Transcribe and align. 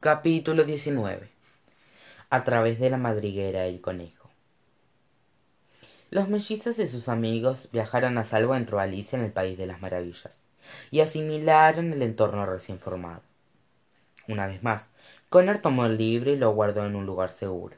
capítulo 0.00 0.64
XIX 0.64 1.28
a 2.30 2.44
través 2.44 2.80
de 2.80 2.88
la 2.88 2.96
madriguera 2.96 3.64
del 3.64 3.82
conejo. 3.82 4.30
Los 6.08 6.30
mellizos 6.30 6.78
y 6.78 6.86
sus 6.86 7.10
amigos 7.10 7.68
viajaron 7.70 8.16
a 8.16 8.24
salvo 8.24 8.54
dentro 8.54 8.78
de 8.78 8.84
alicia 8.84 9.18
en 9.18 9.26
el 9.26 9.32
país 9.32 9.58
de 9.58 9.66
las 9.66 9.82
maravillas 9.82 10.40
y 10.90 11.00
asimilaron 11.00 11.92
el 11.92 12.00
entorno 12.00 12.46
recién 12.46 12.78
formado. 12.78 13.20
Una 14.26 14.46
vez 14.46 14.62
más 14.62 14.88
connor 15.28 15.58
tomó 15.58 15.84
el 15.84 15.98
libro 15.98 16.30
y 16.30 16.36
lo 16.36 16.50
guardó 16.54 16.86
en 16.86 16.96
un 16.96 17.04
lugar 17.04 17.30
seguro 17.30 17.76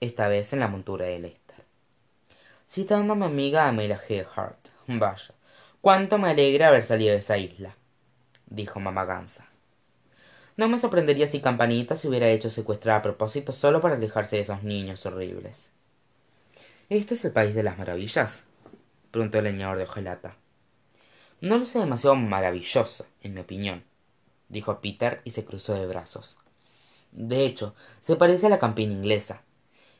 esta 0.00 0.26
vez 0.28 0.54
en 0.54 0.60
la 0.60 0.68
montura 0.68 1.04
de 1.04 1.18
lester 1.18 1.64
citando 2.66 3.12
a 3.12 3.16
mi 3.16 3.26
amiga 3.26 3.68
amelia 3.68 4.00
earhart 4.08 4.68
vaya 4.86 5.34
cuánto 5.80 6.16
me 6.18 6.30
alegra 6.30 6.68
haber 6.68 6.84
salido 6.84 7.12
de 7.12 7.18
esa 7.18 7.36
isla 7.36 7.74
dijo 8.46 8.80
mamá 8.80 9.04
gansa 9.04 9.48
no 10.58 10.68
me 10.68 10.78
sorprendería 10.78 11.26
si 11.26 11.40
campanita 11.40 11.96
se 11.96 12.08
hubiera 12.08 12.28
hecho 12.28 12.50
secuestrar 12.50 12.98
a 12.98 13.02
propósito 13.02 13.52
solo 13.52 13.80
para 13.80 13.94
alejarse 13.94 14.36
de 14.36 14.42
esos 14.42 14.62
niños 14.62 15.06
horribles. 15.06 15.70
¿Este 16.90 17.14
es 17.14 17.24
el 17.24 17.32
país 17.32 17.54
de 17.54 17.62
las 17.62 17.78
maravillas? 17.78 18.44
preguntó 19.10 19.38
el 19.38 19.44
leñador 19.44 19.78
de 19.78 19.84
hojalata 19.84 20.36
no 21.40 21.56
luce 21.56 21.78
demasiado 21.78 22.16
maravilloso 22.16 23.06
en 23.22 23.34
mi 23.34 23.40
opinión 23.40 23.84
dijo 24.48 24.80
peter 24.80 25.20
y 25.24 25.30
se 25.30 25.44
cruzó 25.44 25.74
de 25.74 25.86
brazos. 25.86 26.38
De 27.12 27.46
hecho 27.46 27.76
se 28.00 28.16
parece 28.16 28.46
a 28.46 28.50
la 28.50 28.58
campiña 28.58 28.92
inglesa. 28.92 29.44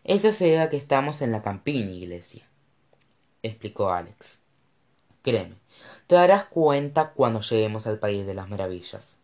Eso 0.02 0.32
se 0.32 0.46
debe 0.46 0.60
a 0.60 0.70
que 0.70 0.76
estamos 0.76 1.22
en 1.22 1.30
la 1.30 1.42
campiña 1.42 1.92
iglesia 1.92 2.48
explicó 3.44 3.90
alex. 3.90 4.40
Créeme 5.22 5.54
te 6.08 6.16
darás 6.16 6.46
cuenta 6.46 7.12
cuando 7.12 7.40
lleguemos 7.40 7.86
al 7.86 8.00
país 8.00 8.26
de 8.26 8.34
las 8.34 8.48
maravillas 8.48 9.18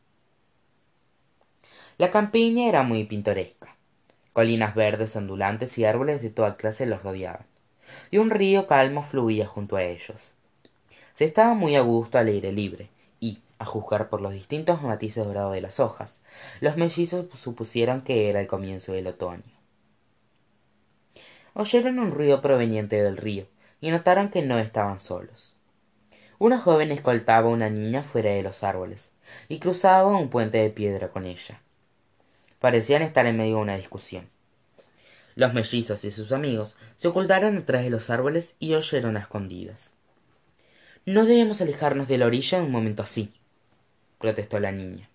la 1.97 2.11
campiña 2.11 2.67
era 2.67 2.83
muy 2.83 3.05
pintoresca. 3.05 3.77
Colinas 4.33 4.75
verdes 4.75 5.15
ondulantes 5.15 5.79
y 5.79 5.85
árboles 5.85 6.23
de 6.23 6.31
toda 6.31 6.57
clase 6.57 6.87
los 6.87 7.05
rodeaban 7.05 7.47
y 8.11 8.19
un 8.19 8.31
río 8.31 8.67
calmo 8.67 9.05
fluía 9.05 9.47
junto 9.47 9.77
a 9.77 9.85
ellos. 9.85 10.35
Se 11.15 11.25
estaba 11.25 11.55
muy 11.55 11.77
a 11.77 11.83
gusto 11.83 12.19
al 12.19 12.27
aire 12.27 12.51
libre 12.51 12.89
y 13.21 13.39
a 13.61 13.65
juzgar 13.65 14.09
por 14.09 14.21
los 14.21 14.33
distintos 14.33 14.83
matices 14.83 15.25
dorados 15.25 15.53
de 15.53 15.61
las 15.61 15.79
hojas 15.79 16.21
los 16.61 16.77
mellizos 16.77 17.27
supusieron 17.39 18.01
que 18.01 18.29
era 18.29 18.41
el 18.41 18.49
comienzo 18.49 18.93
del 18.93 19.07
otoño. 19.07 19.43
Oyeron 21.55 22.01
un 22.01 22.11
ruido 22.11 22.41
proveniente 22.41 23.01
del 23.01 23.17
río 23.17 23.47
y 23.81 23.93
notaron 23.93 24.31
que 24.31 24.43
no 24.43 24.59
estaban 24.59 24.99
solos. 24.99 25.55
Una 26.41 26.59
joven 26.59 26.91
escoltaba 26.91 27.49
a 27.49 27.53
una 27.53 27.71
niña 27.71 28.03
fuera 28.03 28.31
de 28.31 28.43
los 28.43 28.65
árboles 28.65 29.13
y 29.49 29.61
cruzaba 29.61 30.11
un 30.11 30.29
puente 30.29 30.59
de 30.59 30.71
piedra 30.71 31.13
con 31.13 31.25
ella 31.25 31.61
parecían 32.65 33.03
estar 33.03 33.27
en 33.27 33.37
medio 33.37 33.57
de 33.57 33.61
una 33.61 33.77
discusión. 33.77 34.27
Los 35.35 35.53
mellizos 35.53 36.03
y 36.07 36.11
sus 36.11 36.33
amigos 36.33 36.79
se 36.97 37.09
ocultaron 37.09 37.57
detrás 37.57 37.85
de 37.85 37.91
los 37.91 38.09
árboles 38.09 38.55
y 38.59 38.73
oyeron 38.73 39.19
a 39.19 39.21
escondidas. 39.21 39.93
No 41.05 41.27
debemos 41.27 41.61
alejarnos 41.61 42.09
de 42.09 42.17
la 42.17 42.25
orilla 42.25 42.57
en 42.57 42.65
un 42.65 42.71
momento 42.71 43.03
así 43.03 43.31
protestó 44.19 44.59
la 44.61 44.73
niña. 44.73 45.11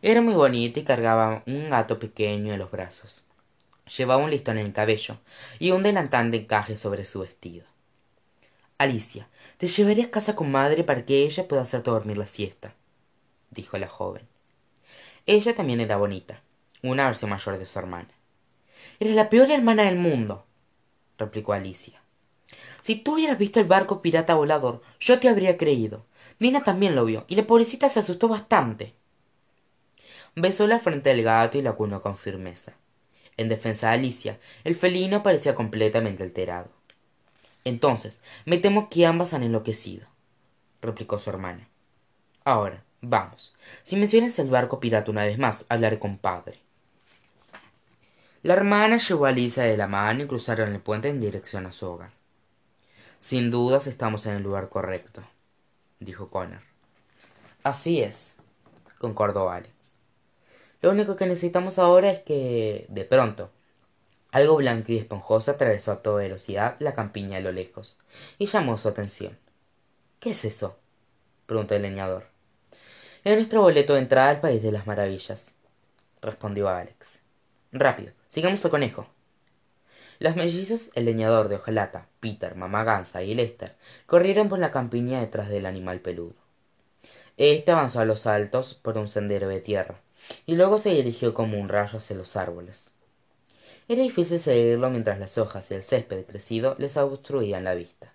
Era 0.00 0.22
muy 0.22 0.32
bonita 0.32 0.80
y 0.80 0.84
cargaba 0.84 1.42
un 1.46 1.68
gato 1.68 1.98
pequeño 1.98 2.54
en 2.54 2.58
los 2.58 2.70
brazos. 2.70 3.26
Llevaba 3.94 4.24
un 4.24 4.30
listón 4.30 4.56
en 4.56 4.64
el 4.64 4.72
cabello 4.72 5.18
y 5.58 5.72
un 5.72 5.82
delantal 5.82 6.30
de 6.30 6.38
encaje 6.38 6.78
sobre 6.78 7.04
su 7.04 7.20
vestido. 7.20 7.66
Alicia 8.78 9.28
te 9.58 9.66
llevaré 9.66 10.04
a 10.04 10.10
casa 10.10 10.34
con 10.34 10.50
madre 10.50 10.84
para 10.84 11.04
que 11.04 11.22
ella 11.22 11.46
pueda 11.46 11.60
hacerte 11.60 11.90
dormir 11.90 12.16
la 12.16 12.26
siesta 12.26 12.74
dijo 13.50 13.76
la 13.76 13.88
joven. 13.88 14.26
Ella 15.26 15.54
también 15.54 15.80
era 15.82 15.98
bonita 15.98 16.40
una 16.82 17.06
versión 17.06 17.30
mayor 17.30 17.58
de 17.58 17.66
su 17.66 17.78
hermana. 17.78 18.10
Eres 19.00 19.14
la 19.14 19.30
peor 19.30 19.50
hermana 19.50 19.84
del 19.84 19.96
mundo 19.96 20.44
replicó 21.18 21.52
alicia. 21.52 22.00
Si 22.82 22.96
tú 22.96 23.14
hubieras 23.14 23.38
visto 23.38 23.60
el 23.60 23.66
barco 23.66 24.02
pirata 24.02 24.34
volador 24.34 24.82
yo 25.00 25.18
te 25.18 25.28
habría 25.28 25.56
creído. 25.56 26.04
Nina 26.38 26.64
también 26.64 26.96
lo 26.96 27.04
vio 27.04 27.24
y 27.28 27.36
la 27.36 27.46
pobrecita 27.46 27.88
se 27.88 28.00
asustó 28.00 28.28
bastante 28.28 28.94
besó 30.34 30.66
la 30.66 30.80
frente 30.80 31.10
del 31.10 31.22
gato 31.22 31.58
y 31.58 31.62
la 31.62 31.72
cunó 31.72 32.02
con 32.02 32.16
firmeza. 32.16 32.72
En 33.36 33.48
defensa 33.48 33.88
de 33.88 33.94
alicia 33.94 34.38
el 34.64 34.74
felino 34.74 35.22
parecía 35.22 35.54
completamente 35.54 36.22
alterado. 36.22 36.70
Entonces 37.64 38.22
me 38.44 38.58
temo 38.58 38.88
que 38.88 39.06
ambas 39.06 39.34
han 39.34 39.42
enloquecido 39.42 40.06
replicó 40.80 41.18
su 41.18 41.30
hermana. 41.30 41.68
Ahora 42.44 42.82
vamos. 43.00 43.54
Si 43.82 43.96
mencionas 43.96 44.38
el 44.38 44.48
barco 44.48 44.80
pirata 44.80 45.10
una 45.10 45.24
vez 45.24 45.38
más 45.38 45.64
hablaré 45.68 45.98
con 45.98 46.18
padre 46.18 46.61
la 48.42 48.54
hermana 48.54 48.98
llevó 48.98 49.26
a 49.26 49.30
alicia 49.30 49.64
de 49.64 49.76
la 49.76 49.86
mano 49.86 50.24
y 50.24 50.26
cruzaron 50.26 50.72
el 50.72 50.80
puente 50.80 51.08
en 51.08 51.20
dirección 51.20 51.66
a 51.66 51.72
su 51.72 51.86
hogar. 51.86 52.10
Sin 53.20 53.50
dudas 53.50 53.86
estamos 53.86 54.26
en 54.26 54.36
el 54.36 54.42
lugar 54.42 54.68
correcto 54.68 55.22
dijo 56.04 56.28
connor. 56.30 56.60
Así 57.62 58.02
es 58.02 58.36
concordó 58.98 59.50
alex. 59.50 59.72
Lo 60.80 60.90
único 60.90 61.16
que 61.16 61.26
necesitamos 61.26 61.78
ahora 61.78 62.10
es 62.10 62.20
que 62.20 62.86
de 62.88 63.04
pronto 63.04 63.50
algo 64.30 64.56
blanco 64.56 64.92
y 64.92 64.98
esponjoso 64.98 65.50
atravesó 65.50 65.92
a 65.92 66.02
toda 66.02 66.22
velocidad 66.22 66.76
la 66.78 66.94
campiña 66.94 67.38
a 67.38 67.40
lo 67.40 67.52
lejos 67.52 67.98
y 68.38 68.46
llamó 68.46 68.78
su 68.78 68.88
atención. 68.88 69.38
Qué 70.20 70.30
es 70.30 70.44
eso 70.44 70.78
preguntó 71.46 71.74
el 71.74 71.82
leñador. 71.82 72.26
Es 73.24 73.36
nuestro 73.36 73.62
boleto 73.62 73.94
de 73.94 74.00
entrada 74.00 74.30
al 74.30 74.40
país 74.40 74.62
de 74.62 74.72
las 74.72 74.86
maravillas 74.86 75.54
respondió 76.20 76.68
alex 76.68 77.20
rápido 77.72 78.12
sigamos 78.28 78.64
al 78.64 78.70
conejo. 78.70 79.06
Los 80.18 80.36
mellizos 80.36 80.90
el 80.94 81.06
leñador 81.06 81.48
de 81.48 81.56
hojalata 81.56 82.06
peter 82.20 82.54
mamá 82.54 82.84
gansa 82.84 83.22
y 83.22 83.34
lester 83.34 83.74
corrieron 84.06 84.48
por 84.48 84.58
la 84.58 84.70
campiña 84.70 85.20
detrás 85.20 85.48
del 85.48 85.66
animal 85.66 86.00
peludo. 86.00 86.34
Este 87.38 87.72
avanzó 87.72 88.00
a 88.00 88.04
los 88.04 88.26
altos 88.26 88.74
por 88.74 88.98
un 88.98 89.08
sendero 89.08 89.48
de 89.48 89.60
tierra 89.60 90.00
y 90.46 90.54
luego 90.54 90.78
se 90.78 90.90
dirigió 90.90 91.34
como 91.34 91.58
un 91.58 91.68
rayo 91.68 91.98
hacia 91.98 92.14
los 92.14 92.36
árboles. 92.36 92.90
Era 93.88 94.02
difícil 94.02 94.38
seguirlo 94.38 94.90
mientras 94.90 95.18
las 95.18 95.38
hojas 95.38 95.70
y 95.70 95.74
el 95.74 95.82
césped 95.82 96.24
crecido 96.24 96.76
les 96.78 96.96
obstruían 96.96 97.64
la 97.64 97.74
vista. 97.74 98.12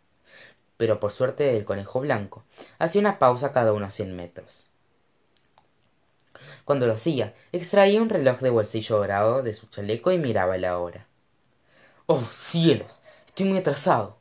Pero 0.77 0.99
por 0.99 1.11
suerte 1.11 1.43
del 1.43 1.65
conejo 1.65 1.99
blanco 1.99 2.43
hacía 2.79 3.01
una 3.01 3.19
pausa 3.19 3.51
cada 3.51 3.73
unos 3.73 3.93
cien 3.93 4.15
metros 4.15 4.69
cuando 6.65 6.87
lo 6.87 6.93
hacía. 6.93 7.33
Extraía 7.51 8.01
un 8.01 8.09
reloj 8.09 8.39
de 8.39 8.49
bolsillo 8.49 8.97
dorado 8.97 9.43
de 9.43 9.53
su 9.53 9.67
chaleco 9.67 10.11
y 10.11 10.17
miraba 10.17 10.57
la 10.57 10.79
hora. 10.79 11.07
Oh 12.05 12.21
cielos 12.31 13.01
estoy 13.27 13.47
muy 13.47 13.57
atrasado 13.57 14.17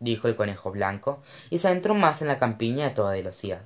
dijo 0.00 0.28
el 0.28 0.34
conejo 0.34 0.72
blanco 0.72 1.22
y 1.50 1.58
se 1.58 1.68
adentró 1.68 1.94
más 1.94 2.22
en 2.22 2.28
la 2.28 2.38
campiña 2.38 2.88
a 2.88 2.94
toda 2.94 3.12
velocidad. 3.12 3.62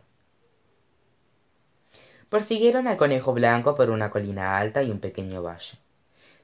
Persiguieron 2.29 2.89
al 2.89 2.97
conejo 2.97 3.33
blanco 3.33 3.75
por 3.77 3.91
una 3.91 4.11
colina 4.11 4.59
alta 4.59 4.83
y 4.83 4.91
un 4.91 4.99
pequeño 4.99 5.43
valle. 5.43 5.79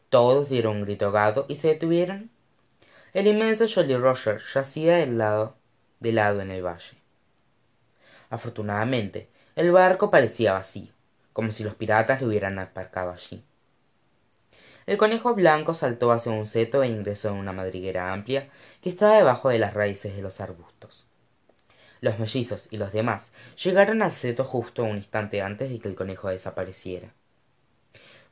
Todos 0.08 0.48
dieron 0.48 0.76
un 0.76 0.82
grito 0.82 1.06
ahogado 1.06 1.46
y 1.48 1.56
se 1.56 1.68
detuvieron. 1.68 2.30
El 3.12 3.26
inmenso 3.26 3.66
jolly 3.68 3.96
roger 3.96 4.40
yacía 4.54 4.96
de 4.96 5.06
lado 5.06 5.56
de 5.98 6.12
lado 6.12 6.40
en 6.40 6.50
el 6.50 6.64
valle. 6.64 6.96
Afortunadamente 8.30 9.28
el 9.56 9.72
barco 9.72 10.10
parecía 10.10 10.52
vacío 10.52 10.92
como 11.32 11.50
si 11.50 11.64
los 11.64 11.74
piratas 11.74 12.20
lo 12.20 12.28
hubieran 12.28 12.58
aparcado 12.58 13.12
allí. 13.12 13.44
El 14.86 14.98
conejo 14.98 15.34
blanco 15.34 15.74
saltó 15.74 16.10
hacia 16.10 16.32
un 16.32 16.46
seto 16.46 16.82
e 16.82 16.88
ingresó 16.88 17.28
en 17.28 17.36
una 17.36 17.52
madriguera 17.52 18.12
amplia 18.12 18.48
que 18.80 18.88
estaba 18.88 19.16
debajo 19.16 19.48
de 19.48 19.58
las 19.58 19.74
raíces 19.74 20.16
de 20.16 20.22
los 20.22 20.40
arbustos. 20.40 21.06
Los 22.00 22.18
mellizos 22.18 22.68
y 22.70 22.78
los 22.78 22.92
demás 22.92 23.30
llegaron 23.62 24.02
al 24.02 24.10
seto 24.10 24.42
justo 24.42 24.82
un 24.82 24.96
instante 24.96 25.42
antes 25.42 25.70
de 25.70 25.78
que 25.78 25.88
el 25.88 25.94
conejo 25.94 26.28
desapareciera. 26.28 27.12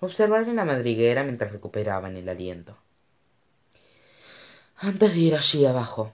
Observaron 0.01 0.57
la 0.57 0.65
madriguera 0.65 1.23
mientras 1.23 1.53
recuperaban 1.53 2.17
el 2.17 2.29
aliento. 2.29 2.77
Antes 4.79 5.13
de 5.13 5.19
ir 5.19 5.35
allí 5.35 5.67
abajo 5.67 6.13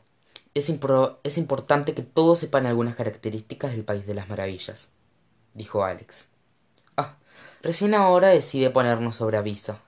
es, 0.53 0.73
es 1.23 1.39
importante 1.39 1.95
que 1.95 2.03
todos 2.03 2.39
sepan 2.39 2.67
algunas 2.67 2.97
características 2.97 3.73
del 3.73 3.85
país 3.85 4.07
de 4.07 4.15
las 4.15 4.29
maravillas 4.29 4.91
dijo 5.55 5.85
alex 5.85 6.27
recién 7.63 7.95
ahora 7.95 8.29
decide 8.29 8.71
ponernos 8.71 9.17
sobre 9.17 9.37
aviso 9.37 9.79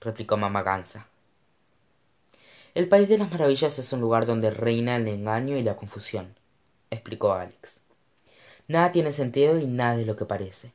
replicó 0.00 0.36
mamá 0.36 0.62
gansa. 0.62 1.06
El 2.74 2.88
país 2.88 3.08
de 3.08 3.18
las 3.18 3.30
maravillas 3.30 3.78
es 3.78 3.92
un 3.92 4.00
lugar 4.00 4.26
donde 4.26 4.50
reina 4.50 4.96
el 4.96 5.08
engaño 5.08 5.56
y 5.56 5.62
la 5.62 5.76
confusión 5.76 6.36
explicó 6.90 7.32
alex. 7.32 7.78
Nada 8.68 8.92
tiene 8.92 9.12
sentido 9.12 9.58
y 9.58 9.66
nada 9.66 10.00
es 10.00 10.06
lo 10.06 10.16
que 10.16 10.24
parece. 10.24 10.72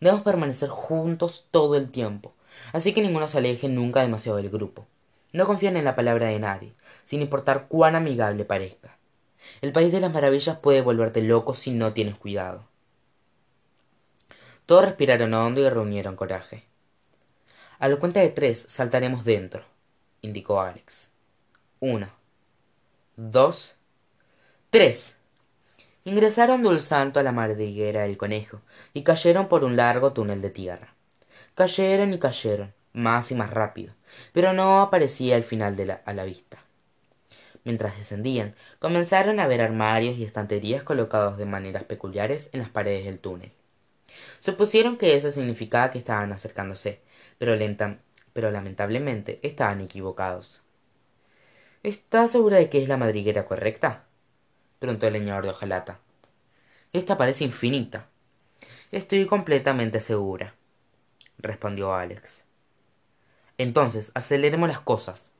Debemos 0.00 0.22
permanecer 0.22 0.68
juntos 0.68 1.46
todo 1.50 1.76
el 1.76 1.90
tiempo 1.90 2.32
así 2.72 2.92
que 2.92 3.02
ninguno 3.02 3.28
se 3.28 3.38
aleje 3.38 3.68
nunca 3.68 4.02
demasiado 4.02 4.38
del 4.38 4.50
grupo. 4.50 4.86
No 5.32 5.46
confíen 5.46 5.76
en 5.76 5.84
la 5.84 5.94
palabra 5.94 6.26
de 6.26 6.38
nadie 6.38 6.72
sin 7.04 7.22
importar 7.22 7.66
cuán 7.68 7.96
amigable 7.96 8.44
parezca. 8.44 8.96
El 9.60 9.72
país 9.72 9.92
de 9.92 10.00
las 10.00 10.12
maravillas 10.12 10.58
puede 10.58 10.82
volverte 10.82 11.22
loco 11.22 11.54
si 11.54 11.72
no 11.72 11.92
tienes 11.92 12.16
cuidado 12.16 12.64
todos 14.66 14.84
respiraron 14.84 15.34
hondo 15.34 15.60
y 15.60 15.68
reunieron 15.68 16.16
coraje. 16.16 16.64
A 17.78 17.88
la 17.88 17.96
cuenta 17.96 18.20
de 18.20 18.30
tres 18.30 18.64
saltaremos 18.68 19.24
dentro 19.24 19.64
indicó 20.22 20.60
alex. 20.60 21.10
Uno. 21.80 22.08
Dos. 23.16 23.74
Tres. 24.70 25.16
Ingresaron 26.04 26.62
de 26.62 26.80
salto 26.80 27.20
a 27.20 27.22
la 27.22 27.32
madriguera 27.32 28.02
del 28.02 28.16
conejo 28.16 28.60
y 28.94 29.02
cayeron 29.02 29.48
por 29.48 29.64
un 29.64 29.76
largo 29.76 30.12
túnel 30.12 30.40
de 30.40 30.50
tierra. 30.50 30.94
Cayeron 31.54 32.12
y 32.12 32.18
cayeron 32.18 32.72
más 32.92 33.30
y 33.30 33.34
más 33.34 33.50
rápido 33.50 33.94
pero 34.32 34.52
no 34.52 34.80
aparecía 34.80 35.36
el 35.36 35.44
final 35.44 36.00
a 36.04 36.12
la 36.12 36.24
vista. 36.24 36.58
Mientras 37.64 37.96
descendían 37.96 38.54
comenzaron 38.78 39.40
a 39.40 39.46
ver 39.46 39.60
armarios 39.60 40.16
y 40.18 40.24
estanterías 40.24 40.82
colocados 40.82 41.38
de 41.38 41.46
maneras 41.46 41.84
peculiares 41.84 42.50
en 42.52 42.60
las 42.60 42.70
paredes 42.70 43.04
del 43.04 43.18
túnel 43.18 43.50
supusieron 44.38 44.96
que 44.96 45.16
eso 45.16 45.30
significaba 45.30 45.90
que 45.90 45.98
estaban 45.98 46.32
acercándose 46.32 47.00
pero, 47.38 47.56
pero 48.32 48.50
lamentablemente 48.50 49.40
estaban 49.42 49.80
equivocados 49.80 50.62
¿Estás 51.82 52.30
segura 52.30 52.58
de 52.58 52.70
que 52.70 52.80
es 52.80 52.88
la 52.88 52.96
madriguera 52.96 53.44
correcta? 53.44 54.04
preguntó 54.78 55.08
el 55.08 55.14
leñador 55.14 55.42
de 55.42 55.50
hojalata. 55.50 55.98
Esta 56.92 57.18
parece 57.18 57.42
infinita. 57.42 58.06
Estoy 58.92 59.26
completamente 59.26 59.98
segura, 59.98 60.54
respondió 61.38 61.92
Alex. 61.92 62.44
Entonces, 63.58 64.12
aceleremos 64.14 64.68
las 64.68 64.78
cosas, 64.78 65.32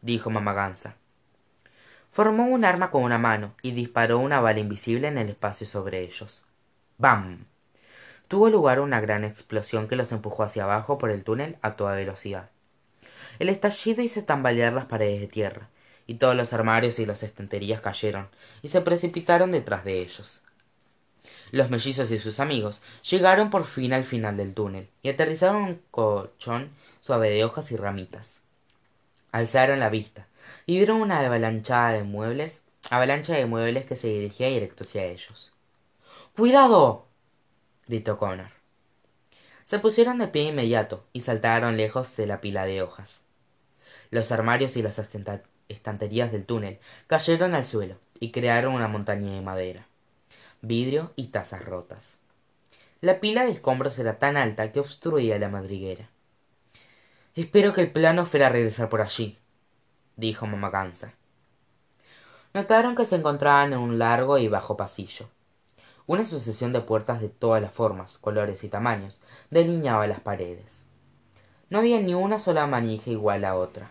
dijo 0.00 0.30
mamá 0.30 0.52
Gansa. 0.52 0.94
Formó 2.08 2.44
un 2.44 2.64
arma 2.64 2.92
con 2.92 3.02
una 3.02 3.18
mano 3.18 3.56
y 3.60 3.72
disparó 3.72 4.18
una 4.18 4.40
bala 4.40 4.60
invisible 4.60 5.08
en 5.08 5.18
el 5.18 5.30
espacio 5.30 5.66
sobre 5.66 6.02
ellos. 6.02 6.44
¡Bam! 6.98 7.46
Tuvo 8.30 8.48
lugar 8.48 8.78
una 8.78 9.00
gran 9.00 9.24
explosión 9.24 9.88
que 9.88 9.96
los 9.96 10.12
empujó 10.12 10.44
hacia 10.44 10.62
abajo 10.62 10.98
por 10.98 11.10
el 11.10 11.24
túnel 11.24 11.58
a 11.62 11.74
toda 11.74 11.96
velocidad. 11.96 12.48
El 13.40 13.48
estallido 13.48 14.02
hizo 14.02 14.22
tambalear 14.22 14.72
las 14.72 14.84
paredes 14.84 15.20
de 15.20 15.26
tierra, 15.26 15.68
y 16.06 16.14
todos 16.14 16.36
los 16.36 16.52
armarios 16.52 17.00
y 17.00 17.06
las 17.06 17.24
estanterías 17.24 17.80
cayeron 17.80 18.28
y 18.62 18.68
se 18.68 18.82
precipitaron 18.82 19.50
detrás 19.50 19.84
de 19.84 19.98
ellos. 19.98 20.42
Los 21.50 21.70
mellizos 21.70 22.08
y 22.12 22.20
sus 22.20 22.38
amigos 22.38 22.82
llegaron 23.02 23.50
por 23.50 23.64
fin 23.64 23.92
al 23.92 24.04
final 24.04 24.36
del 24.36 24.54
túnel 24.54 24.88
y 25.02 25.08
aterrizaron 25.08 25.62
en 25.64 25.68
un 25.70 25.82
colchón 25.90 26.70
suave 27.00 27.30
de 27.30 27.44
hojas 27.44 27.72
y 27.72 27.76
ramitas. 27.76 28.42
Alzaron 29.32 29.80
la 29.80 29.90
vista 29.90 30.28
y 30.66 30.76
vieron 30.76 31.00
una 31.00 31.18
avalancha 31.18 31.88
de 31.88 32.04
muebles, 32.04 32.62
avalancha 32.90 33.34
de 33.34 33.46
muebles 33.46 33.86
que 33.86 33.96
se 33.96 34.06
dirigía 34.06 34.46
directo 34.46 34.84
hacia 34.84 35.02
ellos. 35.06 35.52
¡Cuidado! 36.36 37.09
Gritó 37.90 38.18
Connor. 38.18 38.50
Se 39.64 39.80
pusieron 39.80 40.18
de 40.18 40.28
pie 40.28 40.44
inmediato 40.44 41.04
y 41.12 41.20
saltaron 41.22 41.76
lejos 41.76 42.16
de 42.16 42.28
la 42.28 42.40
pila 42.40 42.64
de 42.64 42.82
hojas. 42.82 43.22
Los 44.10 44.30
armarios 44.30 44.76
y 44.76 44.82
las 44.82 45.00
estanterías 45.68 46.30
del 46.30 46.46
túnel 46.46 46.78
cayeron 47.08 47.52
al 47.52 47.64
suelo 47.64 47.96
y 48.20 48.30
crearon 48.30 48.74
una 48.74 48.86
montaña 48.86 49.32
de 49.32 49.40
madera, 49.40 49.88
vidrio 50.62 51.12
y 51.16 51.28
tazas 51.28 51.64
rotas. 51.64 52.18
La 53.00 53.18
pila 53.18 53.44
de 53.44 53.50
escombros 53.50 53.98
era 53.98 54.20
tan 54.20 54.36
alta 54.36 54.70
que 54.70 54.78
obstruía 54.78 55.40
la 55.40 55.48
madriguera. 55.48 56.08
Espero 57.34 57.72
que 57.72 57.80
el 57.80 57.90
plano 57.90 58.24
fuera 58.24 58.50
regresar 58.50 58.88
por 58.88 59.00
allí, 59.00 59.36
dijo 60.14 60.46
mamá 60.46 60.70
Gansa. 60.70 61.14
Notaron 62.54 62.94
que 62.94 63.04
se 63.04 63.16
encontraban 63.16 63.72
en 63.72 63.80
un 63.80 63.98
largo 63.98 64.38
y 64.38 64.46
bajo 64.46 64.76
pasillo. 64.76 65.28
Una 66.10 66.24
sucesión 66.24 66.72
de 66.72 66.80
puertas 66.80 67.20
de 67.20 67.28
todas 67.28 67.62
las 67.62 67.70
formas, 67.70 68.18
colores 68.18 68.64
y 68.64 68.68
tamaños 68.68 69.20
delineaba 69.48 70.08
las 70.08 70.18
paredes. 70.18 70.88
No 71.68 71.78
había 71.78 72.00
ni 72.00 72.14
una 72.14 72.40
sola 72.40 72.66
manija 72.66 73.10
igual 73.10 73.44
a 73.44 73.54
otra. 73.54 73.88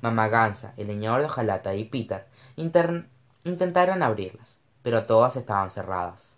Mamá 0.00 0.28
Gansa, 0.28 0.72
el 0.78 0.86
leñador 0.86 1.20
de 1.20 1.26
hojalata 1.26 1.74
y 1.74 1.84
Peter 1.84 2.26
intentaron 2.56 4.02
abrirlas, 4.02 4.56
pero 4.82 5.04
todas 5.04 5.36
estaban 5.36 5.70
cerradas. 5.70 6.36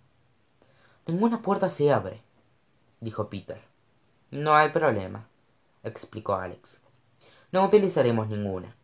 Ninguna 1.07 1.43
puerta 1.43 1.71
se 1.71 1.93
abre, 1.93 2.21
dijo 2.99 3.31
Peter. 3.31 3.63
No 4.33 4.57
hay 4.57 4.71
problema, 4.71 5.29
explicó 5.85 6.35
Alex. 6.35 6.81
No 7.53 7.65
utilizaremos 7.65 8.27
ninguna. 8.27 8.75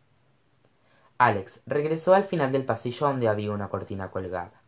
Alex 1.17 1.59
regresó 1.65 2.13
al 2.13 2.23
final 2.23 2.53
del 2.53 2.63
pasillo 2.63 3.07
donde 3.07 3.27
había 3.27 3.51
una 3.51 3.67
cortina 3.67 4.11
colgada. 4.11 4.58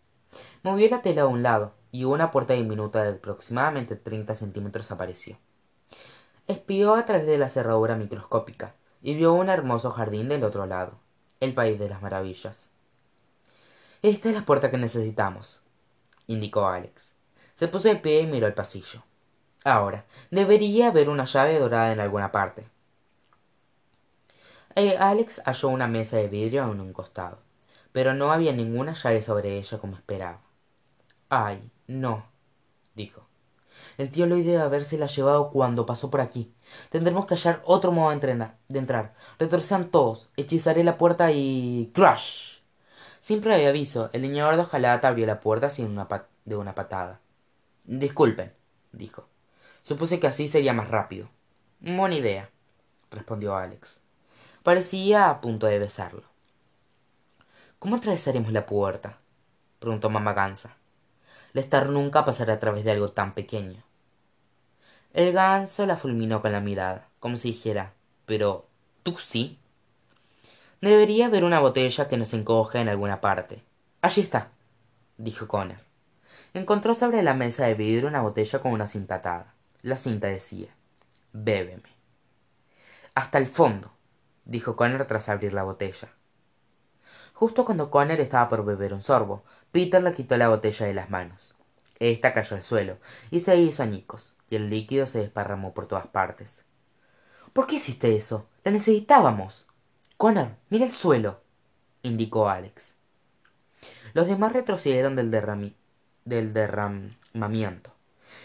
Movió 0.64 0.88
la 0.90 1.02
tela 1.02 1.24
a 1.24 1.28
un 1.28 1.42
lado 1.42 1.74
y 1.92 2.04
una 2.04 2.30
puerta 2.30 2.54
diminuta 2.54 3.04
de 3.04 3.14
aproximadamente 3.14 3.96
treinta 3.96 4.36
centímetros 4.36 4.92
apareció. 4.92 5.40
Espió 6.48 6.94
a 6.94 7.06
través 7.06 7.26
de 7.26 7.40
la 7.40 7.50
cerradura 7.50 7.96
microscópica 7.96 8.76
y 9.02 9.16
vio 9.16 9.34
un 9.34 9.50
hermoso 9.50 9.90
jardín 9.90 10.30
del 10.30 10.44
otro 10.44 10.68
lado, 10.68 11.00
el 11.40 11.56
país 11.56 11.80
de 11.80 11.90
las 11.90 12.04
maravillas. 12.04 12.70
Esta 14.04 14.30
es 14.30 14.36
la 14.36 14.46
puerta 14.46 14.70
que 14.70 14.78
necesitamos, 14.78 15.64
indicó 16.28 16.68
Alex. 16.68 17.14
Se 17.56 17.68
puso 17.68 17.88
de 17.88 17.96
pie 17.96 18.22
y 18.22 18.28
miró 18.28 18.46
el 18.46 18.54
pasillo. 18.54 19.02
Ahora, 19.64 20.06
debería 20.30 20.90
haber 20.90 21.10
una 21.10 21.26
llave 21.26 21.58
dorada 21.58 21.92
en 21.92 22.00
alguna 22.00 22.32
parte. 22.32 22.68
Eh, 24.76 24.96
Alex 24.98 25.42
halló 25.46 25.70
una 25.70 25.88
mesa 25.88 26.18
de 26.18 26.28
vidrio 26.28 26.72
en 26.72 26.82
un 26.82 26.94
costado, 26.94 27.40
pero 27.92 28.14
no 28.14 28.32
había 28.32 28.54
ninguna 28.54 28.94
llave 28.94 29.22
sobre 29.22 29.58
ella 29.58 29.80
como 29.80 29.96
esperaba. 29.96 30.40
Ay, 31.34 31.72
no, 31.88 32.26
dijo. 32.94 33.26
El 33.98 34.12
tío 34.12 34.26
Lloyd 34.26 34.46
debe 34.46 34.62
habérsela 34.62 35.06
llevado 35.06 35.50
cuando 35.50 35.86
pasó 35.86 36.10
por 36.10 36.20
aquí. 36.20 36.54
Tendremos 36.90 37.26
que 37.26 37.36
hallar 37.36 37.62
otro 37.64 37.94
modo 37.94 38.14
de, 38.20 38.50
de 38.68 38.80
entrar. 38.80 39.16
Retrocedan 39.40 39.92
todos. 39.92 40.30
Hechizaré 40.36 40.84
la 40.84 40.98
puerta 40.98 41.32
y. 41.32 41.90
¡Crush! 41.94 42.60
Siempre 43.22 43.56
había 43.56 43.70
aviso. 43.70 44.10
El 44.12 44.24
leñador 44.24 44.58
de 44.58 44.64
hojalata 44.64 45.08
abrió 45.08 45.26
la 45.26 45.40
puerta 45.40 45.70
sin 45.70 45.86
una 45.86 46.06
de 46.44 46.56
una 46.58 46.76
patada. 46.76 47.22
Disculpen, 47.86 48.54
dijo. 48.92 49.30
Supuse 49.84 50.20
que 50.20 50.28
así 50.28 50.50
sería 50.50 50.74
más 50.74 50.90
rápido. 50.90 51.30
Buena 51.80 52.16
idea, 52.16 52.50
respondió 53.10 53.56
Alex. 53.56 54.02
Parecía 54.64 55.30
a 55.30 55.40
punto 55.40 55.68
de 55.68 55.80
besarlo. 55.80 56.24
¿Cómo 57.80 57.96
atravesaremos 57.96 58.52
la 58.52 58.66
puerta? 58.66 59.22
preguntó 59.80 60.10
mamá 60.10 60.34
Gansa. 60.34 60.81
Lester 61.54 61.90
nunca 61.90 62.24
pasará 62.24 62.54
a 62.54 62.60
través 62.60 62.84
de 62.84 62.92
algo 62.92 63.10
tan 63.10 63.34
pequeño. 63.34 63.84
El 65.14 65.34
ganso 65.34 65.86
la 65.86 65.98
fulminó 65.98 66.42
con 66.42 66.54
la 66.54 66.62
mirada, 66.62 67.10
como 67.20 67.36
si 67.36 67.50
dijera, 67.50 67.94
pero 68.26 68.68
tú 69.04 69.18
sí. 69.18 69.60
Debería 70.80 71.26
haber 71.26 71.44
una 71.44 71.60
botella 71.60 72.08
que 72.08 72.18
nos 72.18 72.34
encoge 72.34 72.80
en 72.80 72.88
alguna 72.88 73.20
parte. 73.20 73.62
Allí 74.02 74.22
está, 74.22 74.52
dijo 75.18 75.48
Connor. 75.48 75.78
Encontró 76.54 76.94
sobre 76.94 77.22
la 77.24 77.34
mesa 77.34 77.66
de 77.66 77.74
vidrio 77.74 78.08
una 78.08 78.22
botella 78.22 78.60
con 78.60 78.72
una 78.72 78.88
cinta 78.88 79.16
atada. 79.16 79.54
La 79.82 79.98
cinta 79.98 80.28
decía, 80.28 80.70
bébeme. 81.34 81.90
Hasta 83.14 83.38
el 83.38 83.48
fondo, 83.48 83.92
dijo 84.46 84.78
Connor 84.78 85.06
tras 85.06 85.28
abrir 85.28 85.54
la 85.54 85.64
botella. 85.64 86.10
Justo 87.42 87.66
cuando 87.66 87.90
Connor 87.90 88.22
estaba 88.22 88.48
por 88.48 88.64
beber 88.64 88.94
un 88.94 89.02
sorbo, 89.02 89.42
Peter 89.72 90.04
le 90.04 90.14
quitó 90.14 90.38
la 90.38 90.50
botella 90.50 90.86
de 90.86 90.94
las 90.94 91.10
manos. 91.10 91.56
Esta 91.98 92.36
cayó 92.36 92.56
al 92.56 92.62
suelo 92.62 93.00
y 93.32 93.40
se 93.40 93.58
hizo 93.58 93.82
añicos, 93.82 94.36
y 94.52 94.58
el 94.58 94.70
líquido 94.70 95.08
se 95.08 95.22
desparramó 95.22 95.74
por 95.74 95.88
todas 95.88 96.06
partes. 96.06 96.66
¿Por 97.52 97.66
qué 97.66 97.78
hiciste 97.78 98.16
eso? 98.16 98.46
La 98.64 98.72
necesitábamos. 98.72 99.66
Connor, 100.18 100.50
mira 100.70 100.86
el 100.86 100.92
suelo, 100.92 101.42
indicó 102.04 102.48
Alex. 102.48 102.94
Los 104.14 104.28
demás 104.28 104.54
retrocedieron 104.54 105.16
del, 105.16 105.32
del 106.26 106.54
derramamiento. 106.54 107.92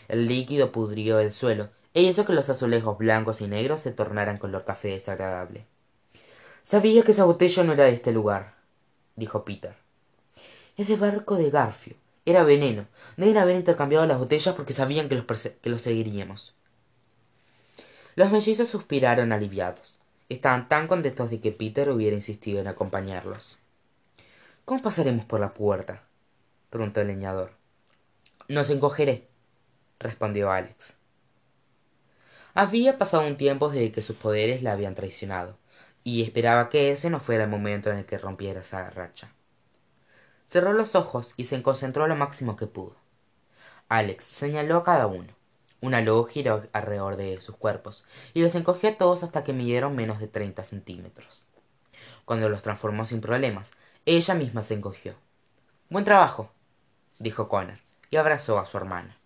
El 0.08 0.26
líquido 0.26 0.72
pudrió 0.72 1.18
el 1.18 1.34
suelo 1.34 1.68
e 1.92 2.00
hizo 2.00 2.24
que 2.24 2.32
los 2.32 2.48
azulejos 2.48 2.96
blancos 2.96 3.42
y 3.42 3.46
negros 3.46 3.82
se 3.82 3.92
tornaran 3.92 4.38
color 4.38 4.64
café 4.64 4.88
desagradable. 4.88 5.66
Sabía 6.62 7.02
que 7.02 7.10
esa 7.10 7.24
botella 7.24 7.62
no 7.62 7.74
era 7.74 7.84
de 7.84 7.92
este 7.92 8.10
lugar, 8.10 8.55
dijo 9.16 9.44
Peter. 9.44 9.74
Es 10.76 10.88
de 10.88 10.96
barco 10.96 11.36
de 11.36 11.50
Garfio. 11.50 11.96
Era 12.24 12.42
veneno. 12.42 12.86
Deben 13.16 13.38
haber 13.38 13.56
intercambiado 13.56 14.06
las 14.06 14.18
botellas 14.18 14.54
porque 14.54 14.72
sabían 14.72 15.08
que 15.08 15.14
los, 15.14 15.24
que 15.62 15.70
los 15.70 15.82
seguiríamos. 15.82 16.54
Los 18.14 18.30
mellizos 18.30 18.68
suspiraron 18.68 19.32
aliviados. 19.32 19.98
Estaban 20.28 20.68
tan 20.68 20.88
contentos 20.88 21.30
de 21.30 21.40
que 21.40 21.52
Peter 21.52 21.88
hubiera 21.90 22.16
insistido 22.16 22.60
en 22.60 22.66
acompañarlos. 22.66 23.58
¿Cómo 24.64 24.82
pasaremos 24.82 25.24
por 25.24 25.38
la 25.38 25.54
puerta? 25.54 26.02
preguntó 26.70 27.00
el 27.00 27.06
leñador. 27.06 27.52
Nos 28.48 28.70
encogeré, 28.70 29.28
respondió 30.00 30.50
Alex. 30.50 30.96
Había 32.54 32.98
pasado 32.98 33.26
un 33.26 33.36
tiempo 33.36 33.68
desde 33.70 33.92
que 33.92 34.02
sus 34.02 34.16
poderes 34.16 34.62
la 34.62 34.72
habían 34.72 34.94
traicionado, 34.94 35.56
y 36.06 36.22
esperaba 36.22 36.68
que 36.68 36.92
ese 36.92 37.10
no 37.10 37.18
fuera 37.18 37.42
el 37.42 37.50
momento 37.50 37.90
en 37.90 37.98
el 37.98 38.06
que 38.06 38.16
rompiera 38.16 38.60
esa 38.60 38.88
racha. 38.90 39.32
Cerró 40.46 40.72
los 40.72 40.94
ojos 40.94 41.34
y 41.36 41.46
se 41.46 41.60
concentró 41.64 42.06
lo 42.06 42.14
máximo 42.14 42.54
que 42.54 42.68
pudo. 42.68 42.94
Alex 43.88 44.22
señaló 44.22 44.76
a 44.76 44.84
cada 44.84 45.08
uno, 45.08 45.32
una 45.80 46.00
luz 46.02 46.30
giró 46.30 46.62
alrededor 46.72 47.16
de 47.16 47.40
sus 47.40 47.56
cuerpos 47.56 48.04
y 48.34 48.42
los 48.42 48.54
encogió 48.54 48.90
a 48.90 48.96
todos 48.96 49.24
hasta 49.24 49.42
que 49.42 49.52
midieron 49.52 49.96
menos 49.96 50.20
de 50.20 50.28
treinta 50.28 50.62
centímetros 50.62 51.44
cuando 52.24 52.48
los 52.48 52.62
transformó 52.62 53.04
sin 53.04 53.20
problemas 53.20 53.72
ella 54.04 54.34
misma 54.34 54.62
se 54.62 54.74
encogió 54.74 55.14
buen 55.90 56.04
trabajo 56.04 56.50
dijo 57.18 57.48
Connor 57.48 57.78
y 58.10 58.16
abrazó 58.16 58.58
a 58.58 58.66
su 58.66 58.76
hermana 58.78 59.18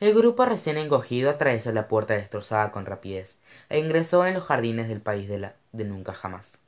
el 0.00 0.14
grupo 0.14 0.44
recién 0.46 0.78
encogido 0.78 1.30
atravesó 1.30 1.72
la 1.72 1.88
puerta 1.88 2.14
destrozada 2.14 2.70
con 2.72 2.86
rapidez 2.86 3.38
e 3.68 3.78
ingresó 3.78 4.26
en 4.26 4.34
los 4.34 4.44
jardines 4.44 4.88
del 4.88 5.00
país 5.00 5.28
de, 5.28 5.38
la, 5.38 5.56
de 5.72 5.84
nunca 5.84 6.14
jamás. 6.14 6.58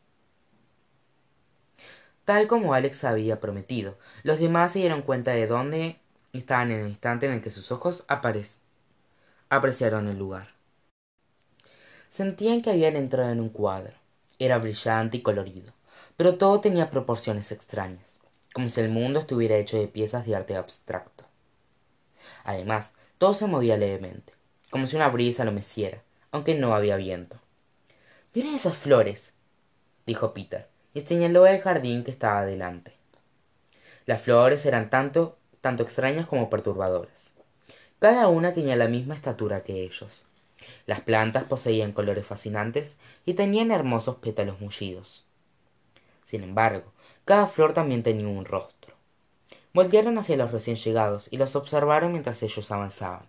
Tal 2.24 2.46
como 2.46 2.74
alex 2.74 3.04
había 3.04 3.40
prometido. 3.40 3.98
Los 4.22 4.38
demás 4.38 4.72
se 4.72 4.78
dieron 4.80 5.02
cuenta 5.02 5.32
de 5.32 5.46
dónde 5.46 5.98
estaban 6.32 6.70
en 6.70 6.80
el 6.80 6.88
instante 6.88 7.26
en 7.26 7.32
el 7.32 7.42
que 7.42 7.50
sus 7.50 7.72
ojos 7.72 8.04
apreciaron 9.48 10.08
el 10.08 10.18
lugar. 10.18 10.48
Sentían 12.08 12.62
que 12.62 12.70
habían 12.70 12.96
entrado 12.96 13.30
en 13.30 13.40
un 13.40 13.48
cuadro. 13.48 13.94
Era 14.38 14.58
brillante 14.58 15.16
y 15.16 15.22
colorido 15.22 15.72
pero 16.16 16.36
todo 16.36 16.60
tenía 16.60 16.90
proporciones 16.90 17.52
extrañas 17.52 18.20
como 18.54 18.68
si 18.68 18.80
el 18.80 18.90
mundo 18.90 19.18
estuviera 19.18 19.56
hecho 19.56 19.78
de 19.78 19.88
piezas 19.88 20.26
de 20.26 20.36
arte 20.36 20.56
abstracto. 20.56 21.24
Además 22.44 22.94
todo 23.18 23.34
se 23.34 23.46
movía 23.46 23.76
levemente 23.76 24.34
como 24.70 24.86
si 24.86 24.96
una 24.96 25.08
brisa 25.08 25.44
lo 25.44 25.52
meciera 25.52 26.02
aunque 26.30 26.54
no 26.54 26.74
había 26.74 26.96
viento 26.96 27.38
miren 28.34 28.54
esas 28.54 28.76
flores 28.76 29.32
dijo 30.06 30.34
peter 30.34 30.68
y 30.94 31.02
señaló 31.02 31.46
el 31.46 31.60
jardín 31.60 32.04
que 32.04 32.10
estaba 32.10 32.44
delante 32.44 32.94
las 34.06 34.22
flores 34.22 34.66
eran 34.66 34.90
tanto 34.90 35.38
tanto 35.62 35.84
extrañas 35.84 36.26
como 36.26 36.50
perturbadoras. 36.50 37.32
Cada 38.00 38.26
una 38.28 38.52
tenía 38.52 38.74
la 38.74 38.88
misma 38.88 39.14
estatura 39.14 39.62
que 39.62 39.84
ellos. 39.84 40.24
Las 40.86 41.00
plantas 41.00 41.44
poseían 41.44 41.92
colores 41.92 42.26
fascinantes 42.26 42.96
y 43.24 43.34
tenían 43.34 43.70
hermosos 43.70 44.16
pétalos 44.16 44.60
mullidos. 44.60 45.24
Sin 46.24 46.42
embargo 46.42 46.92
cada 47.24 47.46
flor 47.46 47.72
también 47.72 48.02
tenía 48.02 48.26
un 48.26 48.44
rostro. 48.44 48.96
Voltearon 49.72 50.18
hacia 50.18 50.36
los 50.36 50.50
recién 50.50 50.76
llegados 50.76 51.28
y 51.30 51.36
los 51.36 51.54
observaron 51.54 52.10
mientras 52.10 52.42
ellos 52.42 52.70
avanzaban. 52.72 53.26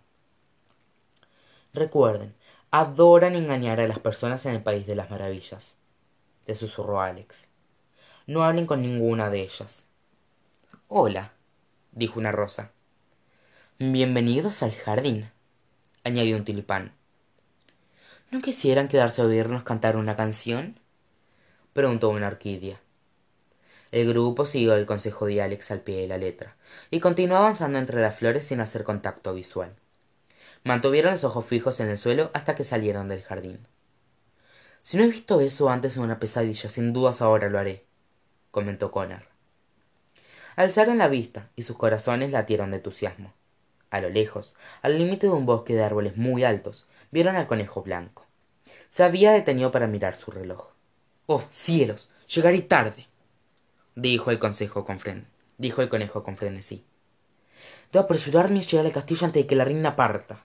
Recuerden 1.72 2.34
adoran 2.76 3.36
engañar 3.36 3.78
a 3.78 3.86
las 3.86 4.00
personas 4.00 4.44
en 4.46 4.56
el 4.56 4.60
país 4.60 4.84
de 4.84 4.96
las 4.96 5.08
maravillas 5.08 5.76
le 6.44 6.56
susurró 6.56 7.00
alex. 7.00 7.46
No 8.26 8.42
hablen 8.42 8.66
con 8.66 8.82
ninguna 8.82 9.30
de 9.30 9.42
ellas. 9.42 9.84
Hola 10.88 11.30
dijo 11.92 12.18
una 12.18 12.32
rosa. 12.32 12.72
Bienvenidos 13.78 14.64
al 14.64 14.72
jardín 14.72 15.30
añadió 16.02 16.36
un 16.36 16.44
tulipán. 16.44 16.90
No 18.32 18.40
quisieran 18.40 18.88
quedarse 18.88 19.22
a 19.22 19.26
oírnos 19.26 19.62
cantar 19.62 19.96
una 19.96 20.16
canción 20.16 20.74
preguntó 21.74 22.08
una 22.08 22.26
orquídea. 22.26 22.80
El 23.92 24.08
grupo 24.08 24.46
siguió 24.46 24.74
el 24.74 24.86
consejo 24.86 25.26
de 25.26 25.40
alex 25.40 25.70
al 25.70 25.82
pie 25.82 26.00
de 26.00 26.08
la 26.08 26.18
letra 26.18 26.56
y 26.90 26.98
continuó 26.98 27.36
avanzando 27.36 27.78
entre 27.78 28.02
las 28.02 28.16
flores 28.16 28.44
sin 28.44 28.58
hacer 28.58 28.82
contacto 28.82 29.32
visual 29.32 29.76
mantuvieron 30.64 31.12
los 31.12 31.24
ojos 31.24 31.44
fijos 31.44 31.80
en 31.80 31.88
el 31.88 31.98
suelo 31.98 32.30
hasta 32.34 32.54
que 32.54 32.64
salieron 32.64 33.08
del 33.08 33.22
jardín 33.22 33.66
si 34.82 34.96
no 34.96 35.04
he 35.04 35.08
visto 35.08 35.40
eso 35.40 35.70
antes 35.70 35.96
en 35.96 36.02
una 36.02 36.18
pesadilla 36.18 36.68
sin 36.68 36.92
dudas 36.92 37.22
ahora 37.22 37.48
lo 37.48 37.58
haré 37.58 37.86
comentó 38.54 38.92
Connor. 38.92 39.26
Alzaron 40.54 40.96
la 40.96 41.08
vista 41.08 41.50
y 41.56 41.62
sus 41.62 41.76
corazones 41.76 42.30
latieron 42.30 42.70
de 42.70 42.76
entusiasmo. 42.76 43.34
A 43.90 44.00
lo 44.00 44.08
lejos, 44.10 44.54
al 44.80 44.96
límite 44.96 45.26
de 45.26 45.32
un 45.32 45.44
bosque 45.44 45.74
de 45.74 45.82
árboles 45.82 46.16
muy 46.16 46.44
altos, 46.44 46.86
vieron 47.10 47.34
al 47.34 47.48
conejo 47.48 47.82
blanco. 47.82 48.26
Se 48.88 49.02
había 49.02 49.32
detenido 49.32 49.72
para 49.72 49.88
mirar 49.88 50.14
su 50.14 50.30
reloj. 50.30 50.74
¡Oh, 51.26 51.42
cielos! 51.50 52.10
Llegaré 52.32 52.60
tarde. 52.60 53.08
dijo 53.96 54.30
el, 54.30 54.38
consejo 54.38 54.84
con 54.84 54.98
dijo 55.58 55.82
el 55.82 55.88
conejo 55.88 56.22
con 56.22 56.36
frenesí. 56.36 56.84
Debo 57.92 58.04
apresurarme 58.04 58.58
y 58.58 58.62
llegar 58.62 58.86
al 58.86 58.92
castillo 58.92 59.26
antes 59.26 59.42
de 59.42 59.46
que 59.48 59.56
la 59.56 59.64
reina 59.64 59.96
parta. 59.96 60.44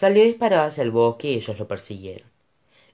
Salió 0.00 0.24
disparado 0.24 0.62
hacia 0.62 0.82
el 0.82 0.90
bosque 0.90 1.28
y 1.28 1.34
ellos 1.34 1.58
lo 1.58 1.68
persiguieron. 1.68 2.26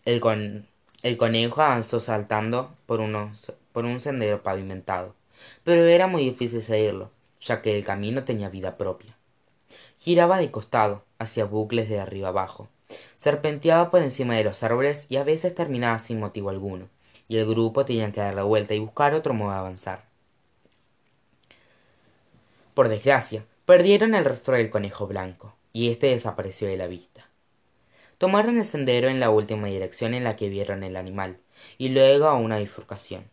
El, 0.04 0.18
con 0.18 0.66
el 1.04 1.16
conejo 1.16 1.62
avanzó 1.62 2.00
saltando 2.00 2.75
por, 2.84 3.00
por 3.70 3.84
un 3.84 4.00
sendero 4.00 4.42
pavimentado. 4.42 5.14
Pero 5.62 5.84
era 5.86 6.08
muy 6.08 6.25
difícil 6.25 6.62
seguirlo 6.62 7.12
ya 7.40 7.62
que 7.62 7.76
el 7.76 7.84
camino 7.84 8.25
tenía 8.25 8.48
vida 8.48 8.76
propia. 8.76 9.16
Giraba 10.00 10.38
de 10.38 10.50
costado 10.50 11.04
hacía 11.20 11.44
bucles 11.44 11.88
de 11.88 12.00
arriba 12.00 12.30
abajo. 12.30 12.68
Serpenteaba 13.18 13.92
por 13.92 14.02
encima 14.02 14.34
de 14.34 14.42
los 14.42 14.64
árboles 14.64 15.06
y 15.08 15.18
a 15.18 15.22
veces 15.22 15.54
terminaba 15.54 16.00
sin 16.00 16.18
motivo 16.18 16.50
alguno. 16.50 16.88
Y 17.28 17.36
el 17.36 17.46
grupo 17.46 17.84
tenía 17.84 18.10
que 18.10 18.20
dar 18.20 18.34
la 18.34 18.42
vuelta 18.42 18.75
y 18.75 18.80
buscar 18.80 19.14
otro 19.14 19.32
modo 19.32 19.52
de 19.52 19.58
avanzar. 19.58 20.06
Por 22.75 22.88
desgracia 22.88 23.44
perdieron 23.64 24.16
el 24.16 24.25
rostro 24.25 24.56
del 24.56 24.70
conejo 24.70 25.06
blanco 25.06 25.55
y 25.76 25.90
éste 25.90 26.06
desapareció 26.06 26.68
de 26.68 26.78
la 26.78 26.87
vista. 26.87 27.28
Tomaron 28.16 28.56
el 28.56 28.64
sendero 28.64 29.09
en 29.09 29.21
la 29.21 29.28
última 29.28 29.66
dirección 29.66 30.14
en 30.14 30.25
la 30.25 30.35
que 30.35 30.49
vieron 30.49 30.83
el 30.83 30.97
animal 30.97 31.38
y 31.76 31.90
luego 31.90 32.28
a 32.28 32.33
una 32.33 32.59
bifurcación. 32.59 33.28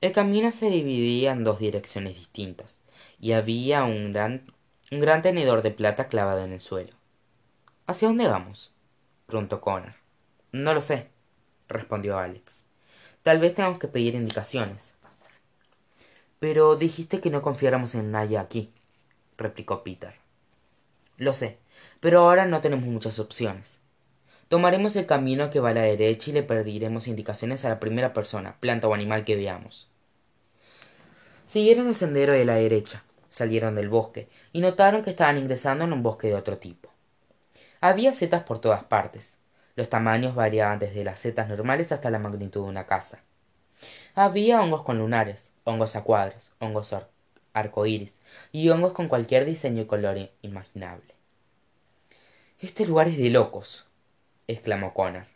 El 0.00 0.12
camino 0.12 0.50
se 0.50 0.70
dividía 0.70 1.32
en 1.32 1.44
dos 1.44 1.58
direcciones 1.58 2.14
distintas 2.14 2.80
y 3.20 3.32
había 3.32 3.84
un 3.84 4.14
gran, 4.14 4.46
un 4.90 5.00
gran 5.00 5.20
tenedor 5.20 5.60
de 5.60 5.72
plata 5.72 6.08
clavado 6.08 6.42
en 6.42 6.54
el 6.54 6.60
suelo. 6.62 6.94
Hacia 7.86 8.08
dónde 8.08 8.26
vamos 8.26 8.72
preguntó 9.26 9.60
connor. 9.60 9.92
No 10.52 10.72
lo 10.72 10.80
sé 10.80 11.10
respondió 11.68 12.16
alex. 12.16 12.64
Tal 13.22 13.40
vez 13.40 13.54
tengamos 13.54 13.78
que 13.78 13.88
pedir 13.88 14.14
indicaciones. 14.14 14.94
Pero 16.38 16.76
dijiste 16.76 17.20
que 17.20 17.28
no 17.28 17.42
confiáramos 17.42 17.94
en 17.94 18.10
nadie 18.10 18.38
aquí 18.38 18.72
replicó 19.36 19.84
peter 19.84 20.21
lo 21.22 21.32
sé 21.32 21.58
pero 22.02 22.18
ahora 22.18 22.46
no 22.46 22.60
tenemos 22.60 22.84
muchas 22.86 23.20
opciones. 23.20 23.78
Tomaremos 24.48 24.96
el 24.96 25.06
camino 25.06 25.50
que 25.50 25.60
va 25.60 25.68
a 25.68 25.74
la 25.74 25.82
derecha 25.82 26.30
y 26.30 26.32
le 26.32 26.42
pediremos 26.42 27.06
indicaciones 27.06 27.64
a 27.64 27.68
la 27.68 27.78
primera 27.78 28.12
persona 28.12 28.56
planta 28.58 28.88
o 28.88 28.94
animal 28.94 29.24
que 29.24 29.36
veamos. 29.36 29.88
Siguieron 31.46 31.86
el 31.86 31.94
sendero 31.94 32.32
de 32.32 32.44
la 32.44 32.56
derecha 32.56 33.04
salieron 33.28 33.76
del 33.76 33.88
bosque 33.88 34.28
y 34.52 34.60
notaron 34.60 35.04
que 35.04 35.10
estaban 35.10 35.38
ingresando 35.38 35.84
en 35.84 35.92
un 35.92 36.02
bosque 36.02 36.26
de 36.26 36.34
otro 36.34 36.58
tipo. 36.58 36.90
Había 37.80 38.12
setas 38.12 38.42
por 38.42 38.58
todas 38.58 38.82
partes. 38.82 39.38
Los 39.76 39.88
tamaños 39.88 40.34
variaban 40.34 40.80
desde 40.80 41.04
las 41.04 41.20
setas 41.20 41.48
normales 41.48 41.92
hasta 41.92 42.10
la 42.10 42.18
magnitud 42.18 42.64
de 42.64 42.68
una 42.68 42.86
casa. 42.86 43.22
Había 44.16 44.60
hongos 44.60 44.82
con 44.82 44.98
lunares 44.98 45.52
hongos 45.64 45.94
a 45.94 46.02
cuadros 46.02 46.50
hongos 46.58 46.90
arcoíris 47.52 48.14
y 48.50 48.68
hongos 48.70 48.92
con 48.92 49.06
cualquier 49.06 49.44
diseño 49.44 49.82
y 49.82 49.86
color 49.86 50.30
imaginable 50.42 51.11
este 52.62 52.86
lugar 52.86 53.08
es 53.08 53.18
de 53.18 53.28
locos 53.28 53.88
exclamó 54.46 54.94
Connor. 54.94 55.26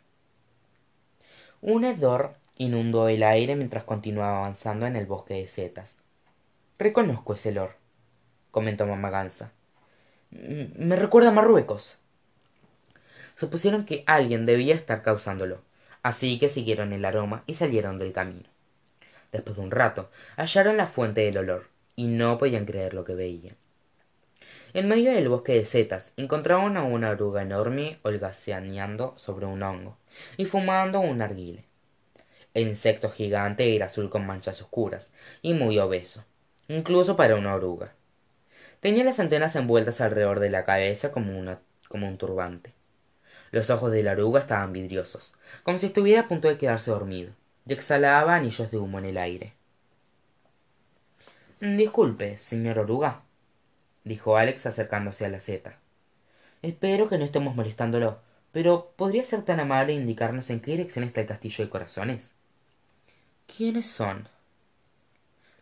Un 1.61 1.83
hedor 1.83 2.35
inundó 2.55 3.09
el 3.09 3.21
aire 3.21 3.55
mientras 3.55 3.83
continuaba 3.83 4.37
avanzando 4.39 4.85
en 4.85 4.95
el 4.95 5.05
bosque 5.05 5.33
de 5.33 5.47
setas. 5.47 5.99
Reconozco 6.79 7.33
ese 7.33 7.49
olor 7.49 7.75
comentó 8.49 8.87
mamá 8.87 9.09
gansa 9.09 9.51
me 10.29 10.95
recuerda 10.95 11.29
a 11.29 11.33
marruecos. 11.33 11.99
Supusieron 13.35 13.85
que 13.85 14.03
alguien 14.07 14.45
debía 14.45 14.73
estar 14.73 15.03
causándolo 15.03 15.61
así 16.03 16.39
que 16.39 16.47
siguieron 16.47 16.93
el 16.93 17.03
aroma 17.03 17.43
y 17.47 17.55
salieron 17.55 17.99
del 17.99 18.13
camino. 18.13 18.47
Después 19.33 19.57
de 19.57 19.63
un 19.63 19.71
rato 19.71 20.09
hallaron 20.37 20.77
la 20.77 20.87
fuente 20.87 21.21
del 21.21 21.39
olor 21.39 21.67
y 21.97 22.07
no 22.07 22.37
podían 22.37 22.65
creer 22.65 22.93
lo 22.93 23.03
que 23.03 23.15
veían 23.15 23.57
en 24.73 24.87
medio 24.87 25.11
del 25.11 25.29
bosque 25.29 25.53
de 25.53 25.65
setas 25.65 26.13
encontraron 26.17 26.77
a 26.77 26.83
una 26.83 27.11
oruga 27.11 27.41
enorme 27.41 27.99
holgazaneando 28.03 29.13
sobre 29.17 29.45
un 29.45 29.63
hongo 29.63 29.97
y 30.37 30.45
fumando 30.45 30.99
un 30.99 31.19
narguile. 31.19 31.65
El 32.53 32.67
insecto 32.67 33.09
gigante 33.09 33.75
era 33.75 33.85
azul 33.85 34.09
con 34.09 34.25
manchas 34.25 34.61
oscuras 34.61 35.11
y 35.41 35.53
muy 35.53 35.77
obeso 35.79 36.25
incluso 36.67 37.15
para 37.15 37.35
una 37.35 37.55
oruga. 37.55 37.93
Tenía 38.79 39.03
las 39.03 39.19
antenas 39.19 39.55
envueltas 39.55 40.01
alrededor 40.01 40.39
de 40.39 40.49
la 40.49 40.63
cabeza 40.63 41.11
como, 41.11 41.57
como 41.87 42.07
un 42.07 42.17
turbante. 42.17 42.73
Los 43.51 43.69
ojos 43.69 43.91
de 43.91 44.03
la 44.03 44.11
oruga 44.11 44.41
estaban 44.41 44.73
vidriosos 44.73 45.35
como 45.63 45.77
si 45.77 45.87
estuviera 45.87 46.21
a 46.21 46.27
punto 46.27 46.47
de 46.47 46.57
quedarse 46.57 46.91
dormido 46.91 47.31
y 47.65 47.73
exhalaba 47.73 48.35
anillos 48.35 48.69
de 48.71 48.77
humo 48.77 48.99
en 48.99 49.05
el 49.05 49.17
aire. 49.17 49.53
Disculpe 51.59 52.37
señor 52.37 52.79
oruga 52.79 53.23
dijo 54.07 54.37
alex 54.37 54.65
acercándose 54.65 55.25
a 55.25 55.29
la 55.29 55.39
seta 55.39 55.77
espero 56.61 57.09
que 57.09 57.17
no 57.17 57.25
estemos 57.25 57.55
molestándolo 57.55 58.19
pero 58.51 58.93
podría 58.95 59.23
ser 59.23 59.43
tan 59.43 59.59
amable 59.59 59.93
indicarnos 59.93 60.49
en 60.49 60.59
qué 60.61 60.71
dirección 60.71 61.03
está 61.05 61.21
el 61.21 61.27
castillo 61.27 61.63
de 61.63 61.69
corazones 61.69 62.33
quiénes 63.47 63.87
son 63.87 64.27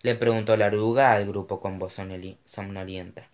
le 0.05 0.13
preguntó 0.13 0.55
la 0.55 0.67
oruga 0.67 1.13
al 1.13 1.25
grupo 1.25 1.59
con 1.59 1.79
voz 1.79 1.99
somnolienta 2.45 3.27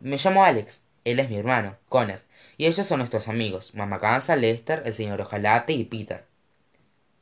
Me 0.00 0.18
llamo 0.18 0.44
Alex. 0.44 0.82
Él 1.04 1.18
es 1.18 1.30
mi 1.30 1.38
hermano, 1.38 1.78
Connor. 1.88 2.20
Y 2.58 2.66
ellos 2.66 2.86
son 2.86 2.98
nuestros 2.98 3.26
amigos, 3.26 3.74
Mamá 3.74 3.96
Gansa, 3.96 4.36
Lester, 4.36 4.82
el 4.84 4.92
señor 4.92 5.22
Ojalate 5.22 5.72
y 5.72 5.84
Peter. 5.84 6.26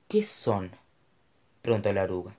¿Qué 0.08 0.24
son? 0.24 0.72
preguntó 1.62 1.92
la 1.92 2.02
oruga. 2.02 2.34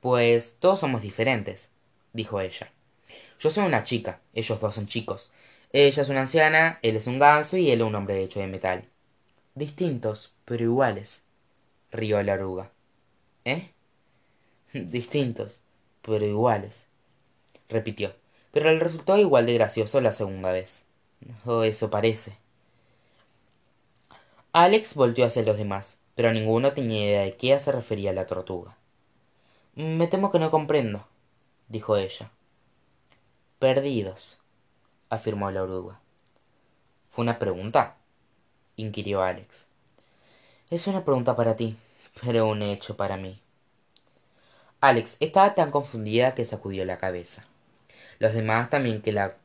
Pues 0.00 0.56
todos 0.58 0.80
somos 0.80 1.02
diferentes, 1.02 1.68
dijo 2.14 2.40
ella. 2.40 2.72
Yo 3.40 3.50
soy 3.50 3.66
una 3.66 3.84
chica, 3.84 4.20
ellos 4.34 4.60
dos 4.60 4.74
son 4.74 4.86
chicos. 4.86 5.32
Ella 5.72 6.02
es 6.02 6.08
una 6.08 6.20
anciana, 6.22 6.78
él 6.82 6.96
es 6.96 7.06
un 7.06 7.18
ganso 7.18 7.56
y 7.56 7.70
él 7.70 7.82
un 7.82 7.94
hombre 7.94 8.22
hecho 8.22 8.40
de 8.40 8.46
metal. 8.46 8.88
Distintos, 9.54 10.34
pero 10.44 10.64
iguales, 10.64 11.24
rió 11.92 12.22
la 12.22 12.34
oruga. 12.34 12.72
¿Eh? 13.44 13.72
Distintos, 14.74 15.62
pero 16.02 16.24
iguales, 16.26 16.86
repitió, 17.68 18.14
pero 18.52 18.72
le 18.72 18.78
resultó 18.80 19.18
igual 19.18 19.46
de 19.46 19.54
gracioso 19.54 20.00
la 20.00 20.12
segunda 20.12 20.52
vez. 20.52 20.84
Oh, 21.46 21.62
eso 21.64 21.90
parece. 21.90 22.38
Alex 24.52 24.96
volteó 24.96 25.24
hacia 25.24 25.44
los 25.44 25.56
demás, 25.56 26.00
pero 26.16 26.32
ninguno 26.32 26.72
tenía 26.72 27.04
idea 27.04 27.20
de 27.22 27.36
qué 27.36 27.56
se 27.60 27.70
refería 27.70 28.12
la 28.12 28.26
tortuga. 28.26 28.76
Me 29.76 30.08
temo 30.08 30.32
que 30.32 30.40
no 30.40 30.50
comprendo, 30.50 31.06
dijo 31.68 31.96
ella. 31.96 32.32
Perdidos, 33.58 34.38
afirmó 35.08 35.50
la 35.50 35.62
oruga. 35.62 35.98
¿Fue 37.06 37.22
una 37.22 37.38
pregunta? 37.38 37.96
inquirió 38.76 39.22
Alex. 39.22 39.66
Es 40.68 40.86
una 40.88 41.06
pregunta 41.06 41.34
para 41.36 41.56
ti, 41.56 41.74
pero 42.20 42.48
un 42.48 42.60
hecho 42.60 42.98
para 42.98 43.16
mí. 43.16 43.40
Alex 44.82 45.16
estaba 45.20 45.54
tan 45.54 45.70
confundida 45.70 46.34
que 46.34 46.44
sacudió 46.44 46.84
la 46.84 46.98
cabeza. 46.98 47.46
Los 48.18 48.34
demás 48.34 48.68
también 48.68 49.00
que 49.00 49.12
la 49.12 49.38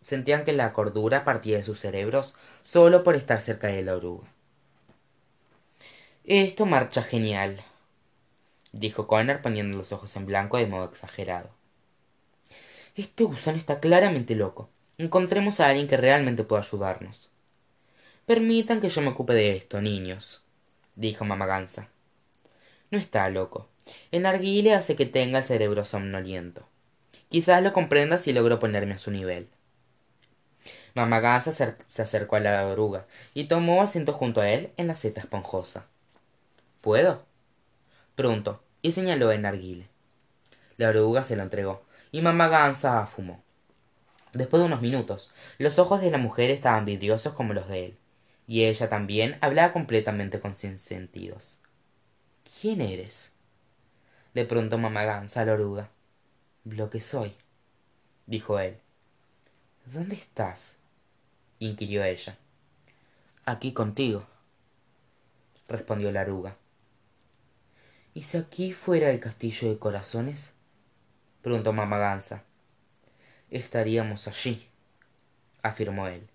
sentían 0.00 0.46
que 0.46 0.54
la 0.54 0.72
cordura 0.72 1.26
partía 1.26 1.58
de 1.58 1.62
sus 1.62 1.78
cerebros 1.78 2.36
solo 2.62 3.02
por 3.02 3.16
estar 3.16 3.38
cerca 3.38 3.66
de 3.66 3.82
la 3.82 3.96
oruga. 3.96 4.26
Esto 6.24 6.64
marcha 6.64 7.02
genial, 7.02 7.62
dijo 8.72 9.06
Connor 9.06 9.42
poniendo 9.42 9.76
los 9.76 9.92
ojos 9.92 10.16
en 10.16 10.24
blanco 10.24 10.56
de 10.56 10.66
modo 10.66 10.86
exagerado. 10.86 11.57
Este 12.98 13.22
gusano 13.22 13.56
está 13.56 13.78
claramente 13.78 14.34
loco. 14.34 14.70
Encontremos 14.96 15.60
a 15.60 15.68
alguien 15.68 15.86
que 15.86 15.96
realmente 15.96 16.42
pueda 16.42 16.62
ayudarnos. 16.62 17.30
Permitan 18.26 18.80
que 18.80 18.88
yo 18.88 19.00
me 19.02 19.10
ocupe 19.10 19.34
de 19.34 19.56
esto, 19.56 19.80
niños, 19.80 20.42
dijo 20.96 21.24
mamá 21.24 21.46
Gansa. 21.46 21.90
No 22.90 22.98
está 22.98 23.30
loco. 23.30 23.68
El 24.10 24.22
narguile 24.22 24.74
hace 24.74 24.96
que 24.96 25.06
tenga 25.06 25.38
el 25.38 25.44
cerebro 25.44 25.84
somnoliento. 25.84 26.66
Quizás 27.28 27.62
lo 27.62 27.72
comprenda 27.72 28.18
si 28.18 28.32
logro 28.32 28.58
ponerme 28.58 28.94
a 28.94 28.98
su 28.98 29.12
nivel. 29.12 29.46
Mamá 30.94 31.20
Gansa 31.20 31.52
se 31.52 32.02
acercó 32.02 32.34
a 32.34 32.40
la 32.40 32.66
oruga 32.66 33.06
y 33.32 33.44
tomó 33.44 33.80
asiento 33.80 34.12
junto 34.12 34.40
a 34.40 34.50
él 34.50 34.72
en 34.76 34.88
la 34.88 34.96
seta 34.96 35.20
esponjosa. 35.20 35.86
¿Puedo? 36.80 37.24
preguntó 38.16 38.60
y 38.82 38.90
señaló 38.90 39.30
el 39.30 39.42
narguile. 39.42 39.86
La 40.78 40.88
oruga 40.88 41.22
se 41.22 41.36
lo 41.36 41.44
entregó 41.44 41.86
y 42.12 42.22
mamá 42.22 42.48
Gansa 42.48 43.06
fumó. 43.06 43.42
Después 44.32 44.60
de 44.60 44.66
unos 44.66 44.82
minutos, 44.82 45.32
los 45.58 45.78
ojos 45.78 46.00
de 46.00 46.10
la 46.10 46.18
mujer 46.18 46.50
estaban 46.50 46.84
vidriosos 46.84 47.32
como 47.32 47.54
los 47.54 47.68
de 47.68 47.86
él, 47.86 47.98
y 48.46 48.64
ella 48.64 48.88
también 48.88 49.38
hablaba 49.40 49.72
completamente 49.72 50.40
con 50.40 50.54
sin 50.54 50.78
sentidos. 50.78 51.58
¿Quién 52.60 52.80
eres? 52.80 53.32
le 54.34 54.44
preguntó 54.44 54.78
mamá 54.78 55.04
Gansa 55.04 55.40
a 55.40 55.44
la 55.44 55.54
oruga. 55.54 55.90
Lo 56.64 56.90
que 56.90 57.00
soy, 57.00 57.34
dijo 58.26 58.58
él. 58.58 58.78
¿Dónde 59.86 60.16
estás? 60.16 60.76
inquirió 61.58 62.04
ella. 62.04 62.36
Aquí 63.44 63.72
contigo, 63.72 64.26
respondió 65.66 66.12
la 66.12 66.22
oruga. 66.22 66.56
¿Y 68.14 68.22
si 68.22 68.36
aquí 68.36 68.72
fuera 68.72 69.10
el 69.10 69.20
castillo 69.20 69.70
de 69.70 69.78
corazones? 69.78 70.52
Preguntó 71.42 71.72
mamá 71.72 71.98
Gansa. 71.98 72.44
Estaríamos 73.50 74.28
allí, 74.28 74.68
afirmó 75.62 76.06
él. 76.06 76.28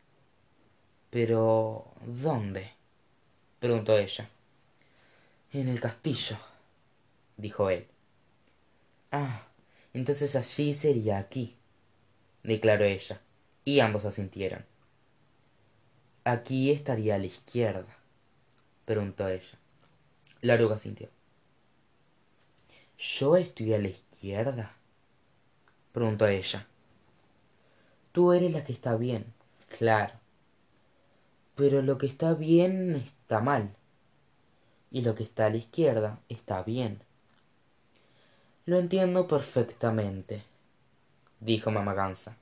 Pero. 1.10 1.94
¿dónde? 2.06 2.72
preguntó 3.60 3.98
ella. 3.98 4.30
En 5.52 5.70
el 5.70 5.80
castillo, 5.80 6.38
dijo 7.38 7.70
él. 7.70 7.88
Ah, 9.12 9.46
entonces 9.94 10.36
allí 10.36 10.74
sería 10.74 11.20
aquí, 11.20 11.56
declaró 12.42 12.84
ella, 12.84 13.22
y 13.64 13.80
ambos 13.80 14.06
asintieron. 14.06 14.66
Aquí 16.24 16.72
estaría 16.72 17.16
a 17.16 17.20
la 17.20 17.28
izquierda, 17.28 17.86
preguntó 18.86 19.28
ella. 19.28 19.60
La 20.42 20.56
oruga 20.56 20.80
sintió. 20.80 21.10
¿Yo 22.98 23.38
estoy 23.38 23.74
a 23.74 23.78
la 23.78 23.90
izquierda? 23.90 24.76
Preguntó 25.94 26.28
ella. 26.28 26.68
Tú 28.12 28.34
eres 28.34 28.52
la 28.52 28.66
que 28.66 28.74
está 28.74 28.96
bien, 28.98 29.26
claro. 29.70 30.14
Pero 31.56 31.82
lo 31.82 31.98
que 31.98 32.08
está 32.08 32.34
bien 32.34 32.96
está 32.96 33.40
mal. 33.40 33.70
Y 34.92 35.02
lo 35.02 35.16
que 35.16 35.24
está 35.24 35.46
a 35.46 35.50
la 35.50 35.58
izquierda 35.58 36.20
está 36.28 36.62
bien. 36.64 37.00
Lo 38.66 38.80
entiendo 38.80 39.28
perfectamente, 39.28 40.44
dijo 41.40 41.72
mamá 41.72 41.94
Gansa. 41.94 42.38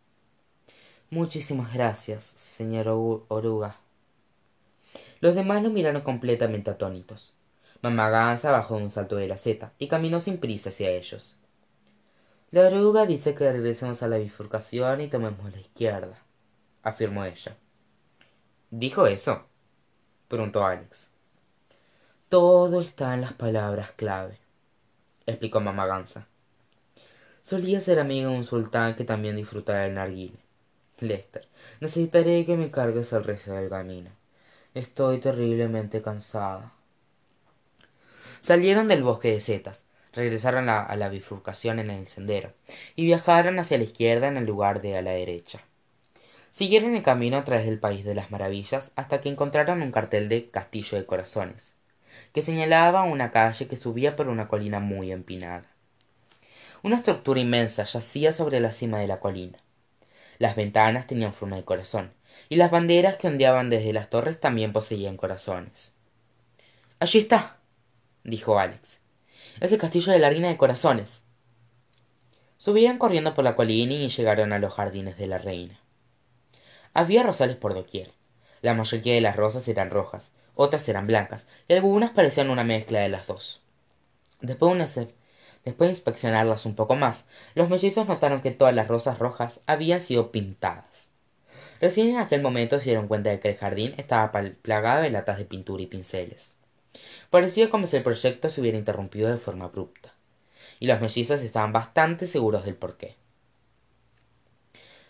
Muchísimas 1.09 1.73
gracias, 1.73 2.23
señor 2.23 2.87
oruga. 3.27 3.77
Los 5.19 5.35
demás 5.35 5.61
lo 5.63 5.69
miraron 5.69 6.01
completamente 6.01 6.69
atónitos. 6.69 7.33
Mamá 7.81 8.09
Gansa 8.09 8.51
bajó 8.51 8.77
de 8.77 8.83
un 8.83 8.91
salto 8.91 9.15
de 9.15 9.27
la 9.27 9.37
seta 9.37 9.73
y 9.77 9.87
caminó 9.87 10.19
sin 10.19 10.37
prisa 10.37 10.69
hacia 10.69 10.89
ellos. 10.89 11.35
La 12.51 12.67
oruga 12.67 13.05
dice 13.05 13.33
que 13.33 13.49
regresemos 13.49 14.03
a 14.03 14.09
la 14.09 14.17
bifurcación 14.17 14.99
y 14.99 15.07
tomemos 15.07 15.49
la 15.53 15.59
izquierda, 15.61 16.21
afirmó 16.83 17.23
ella. 17.23 17.55
¿Dijo 18.69 19.07
eso? 19.07 19.47
preguntó 20.27 20.65
Alex. 20.65 21.09
Todo 22.27 22.81
está 22.81 23.13
en 23.13 23.21
las 23.21 23.31
palabras 23.31 23.93
clave, 23.93 24.37
explicó 25.25 25.61
mamá 25.61 25.85
Gansa. 25.85 26.27
Solía 27.41 27.79
ser 27.79 27.99
amigo 27.99 28.29
de 28.29 28.35
un 28.35 28.43
sultán 28.43 28.95
que 28.95 29.05
también 29.05 29.37
disfrutaba 29.37 29.79
del 29.79 29.93
narguile. 29.93 30.37
Lester, 30.99 31.47
necesitaré 31.79 32.45
que 32.45 32.57
me 32.57 32.69
cargues 32.69 33.13
el 33.13 33.23
resto 33.23 33.53
del 33.53 33.69
camino. 33.69 34.11
Estoy 34.73 35.19
terriblemente 35.19 36.01
cansada. 36.01 36.73
Salieron 38.41 38.89
del 38.89 39.03
bosque 39.03 39.31
de 39.31 39.39
setas, 39.39 39.85
regresaron 40.13 40.69
a, 40.69 40.95
la 40.95 41.09
bifurcación 41.09 41.79
en 41.79 41.89
el 41.89 42.07
sendero 42.07 42.53
y 42.95 43.05
viajaron 43.05 43.59
hacia 43.59 43.77
la 43.77 43.83
izquierda 43.83 44.27
en 44.27 44.37
el 44.37 44.45
lugar 44.45 44.81
de 44.81 44.97
a 44.97 45.01
la 45.01 45.11
derecha. 45.11 45.61
Siguieron 46.51 46.95
el 46.95 47.03
camino 47.03 47.37
a 47.37 47.45
través 47.45 47.65
del 47.65 47.79
País 47.79 48.03
de 48.03 48.13
las 48.13 48.29
Maravillas 48.29 48.91
hasta 48.95 49.21
que 49.21 49.29
encontraron 49.29 49.81
un 49.81 49.91
cartel 49.91 50.27
de 50.27 50.49
Castillo 50.49 50.97
de 50.97 51.05
Corazones, 51.05 51.75
que 52.33 52.41
señalaba 52.41 53.03
una 53.03 53.31
calle 53.31 53.67
que 53.67 53.77
subía 53.77 54.15
por 54.17 54.27
una 54.27 54.49
colina 54.49 54.79
muy 54.79 55.11
empinada. 55.11 55.65
Una 56.83 56.95
estructura 56.95 57.39
inmensa 57.39 57.85
yacía 57.85 58.33
sobre 58.33 58.59
la 58.59 58.71
cima 58.71 58.99
de 58.99 59.07
la 59.07 59.19
colina. 59.19 59.59
Las 60.39 60.55
ventanas 60.55 61.07
tenían 61.07 61.31
forma 61.31 61.55
de 61.55 61.63
corazón, 61.63 62.11
y 62.49 62.55
las 62.55 62.71
banderas 62.71 63.15
que 63.15 63.27
ondeaban 63.27 63.69
desde 63.69 63.93
las 63.93 64.09
torres 64.09 64.39
también 64.39 64.73
poseían 64.73 65.15
corazones. 65.15 65.93
Allí 66.99 67.19
está, 67.19 67.59
dijo 68.23 68.59
Alex. 68.59 68.99
Es 69.59 69.71
el 69.71 69.79
castillo 69.79 70.11
de 70.11 70.19
la 70.19 70.29
reina 70.29 70.47
de 70.47 70.57
corazones. 70.57 71.21
Subieron 72.57 72.97
corriendo 72.97 73.33
por 73.33 73.43
la 73.43 73.55
colina 73.55 73.93
y 73.93 74.07
llegaron 74.07 74.53
a 74.53 74.59
los 74.59 74.73
jardines 74.73 75.17
de 75.17 75.27
la 75.27 75.39
reina. 75.39 75.79
Había 76.93 77.23
rosales 77.23 77.55
por 77.55 77.73
doquier. 77.73 78.11
La 78.61 78.73
mayoría 78.73 79.15
de 79.15 79.21
las 79.21 79.35
rosas 79.35 79.67
eran 79.67 79.89
rojas, 79.89 80.31
otras 80.55 80.87
eran 80.87 81.07
blancas, 81.07 81.47
y 81.67 81.73
algunas 81.73 82.11
parecían 82.11 82.49
una 82.49 82.63
mezcla 82.63 82.99
de 82.99 83.09
las 83.09 83.25
dos. 83.27 83.61
Después 84.41 84.95
de, 84.95 85.13
después 85.65 85.87
de 85.87 85.93
inspeccionarlas 85.93 86.65
un 86.65 86.75
poco 86.75 86.95
más, 86.95 87.25
los 87.55 87.69
mellizos 87.69 88.07
notaron 88.07 88.41
que 88.41 88.51
todas 88.51 88.75
las 88.75 88.87
rosas 88.87 89.19
rojas 89.19 89.61
habían 89.65 89.99
sido 89.99 90.31
pintadas. 90.31 91.09
Recién 91.79 92.09
en 92.09 92.17
aquel 92.17 92.43
momento 92.43 92.77
se 92.79 92.91
dieron 92.91 93.07
cuenta 93.07 93.31
de 93.31 93.39
que 93.39 93.49
el 93.49 93.57
jardín 93.57 93.95
estaba 93.97 94.31
plagado 94.61 95.01
de 95.01 95.09
latas 95.09 95.39
de 95.39 95.45
pintura 95.45 95.81
y 95.81 95.87
pinceles. 95.87 96.57
Parecía 97.29 97.69
como 97.69 97.87
si 97.87 97.97
el 97.97 98.03
proyecto 98.03 98.49
se 98.49 98.61
hubiera 98.61 98.77
interrumpido 98.77 99.29
de 99.29 99.37
forma 99.37 99.65
abrupta, 99.65 100.13
y 100.79 100.87
los 100.87 100.99
mellizos 101.01 101.41
estaban 101.41 101.73
bastante 101.73 102.27
seguros 102.27 102.65
del 102.65 102.75
porqué. 102.75 103.15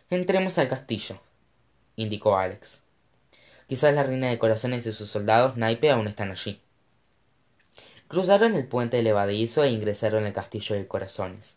Entremos 0.09 0.57
al 0.57 0.69
castillo, 0.69 1.19
indicó 1.95 2.37
Alex. 2.37 2.81
Quizás 3.67 3.93
la 3.93 4.03
reina 4.03 4.27
de 4.27 4.37
corazones 4.37 4.85
y 4.85 4.91
sus 4.91 5.09
soldados 5.09 5.57
naipe 5.57 5.89
aún 5.89 6.07
están 6.07 6.31
allí. 6.31 6.61
Cruzaron 8.07 8.55
el 8.55 8.67
puente 8.67 9.01
levadizo 9.01 9.63
e 9.63 9.69
ingresaron 9.69 10.25
al 10.25 10.33
castillo 10.33 10.75
de 10.75 10.87
corazones. 10.87 11.55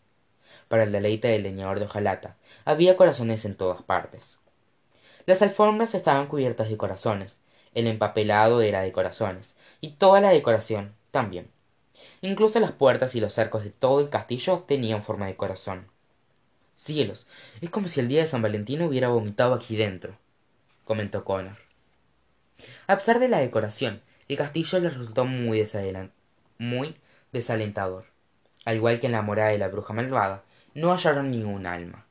para 0.67 0.83
el 0.83 0.91
deleite 0.91 1.27
del 1.27 1.43
leñador 1.43 1.79
de 1.79 1.85
hojalata 1.85 2.37
había 2.63 2.97
corazones 2.97 3.45
en 3.45 3.55
todas 3.55 3.83
partes 3.83 4.39
las 5.25 5.41
alfombras 5.41 5.95
estaban 5.95 6.27
cubiertas 6.27 6.69
de 6.69 6.77
corazones 6.77 7.37
el 7.75 7.87
empapelado 7.87 8.61
era 8.61 8.81
de 8.81 8.91
corazones 8.91 9.55
y 9.81 9.91
toda 9.91 10.21
la 10.21 10.29
decoración 10.29 10.95
también. 11.11 11.49
Incluso 12.21 12.59
las 12.59 12.71
puertas 12.71 13.15
y 13.15 13.21
los 13.21 13.33
cercos 13.33 13.63
de 13.63 13.69
todo 13.69 13.99
el 13.99 14.09
castillo 14.09 14.63
tenían 14.67 15.03
forma 15.03 15.27
de 15.27 15.35
corazón. 15.35 15.87
Cielos 16.73 17.27
es 17.61 17.69
como 17.69 17.87
si 17.87 17.99
el 17.99 18.07
día 18.07 18.21
de 18.21 18.27
san 18.27 18.41
valentín 18.41 18.81
hubiera 18.81 19.09
vomitado 19.09 19.53
aquí 19.53 19.75
dentro 19.75 20.17
comentó 20.85 21.25
connor. 21.25 21.57
A 22.87 22.95
pesar 22.95 23.19
de 23.19 23.27
la 23.27 23.39
decoración 23.39 24.01
el 24.27 24.37
castillo 24.37 24.79
les 24.79 24.97
resultó 24.97 25.25
muy, 25.25 25.63
muy 26.57 26.95
desalentador. 27.31 28.05
Al 28.63 28.77
igual 28.77 28.99
que 28.99 29.07
en 29.07 29.11
la 29.11 29.21
morada 29.21 29.49
de 29.49 29.57
la 29.57 29.67
bruja 29.67 29.93
malvada 29.93 30.43
no 30.73 30.91
hallaron 30.91 31.31
ni 31.31 31.43
un 31.43 31.65
alma. 31.65 32.05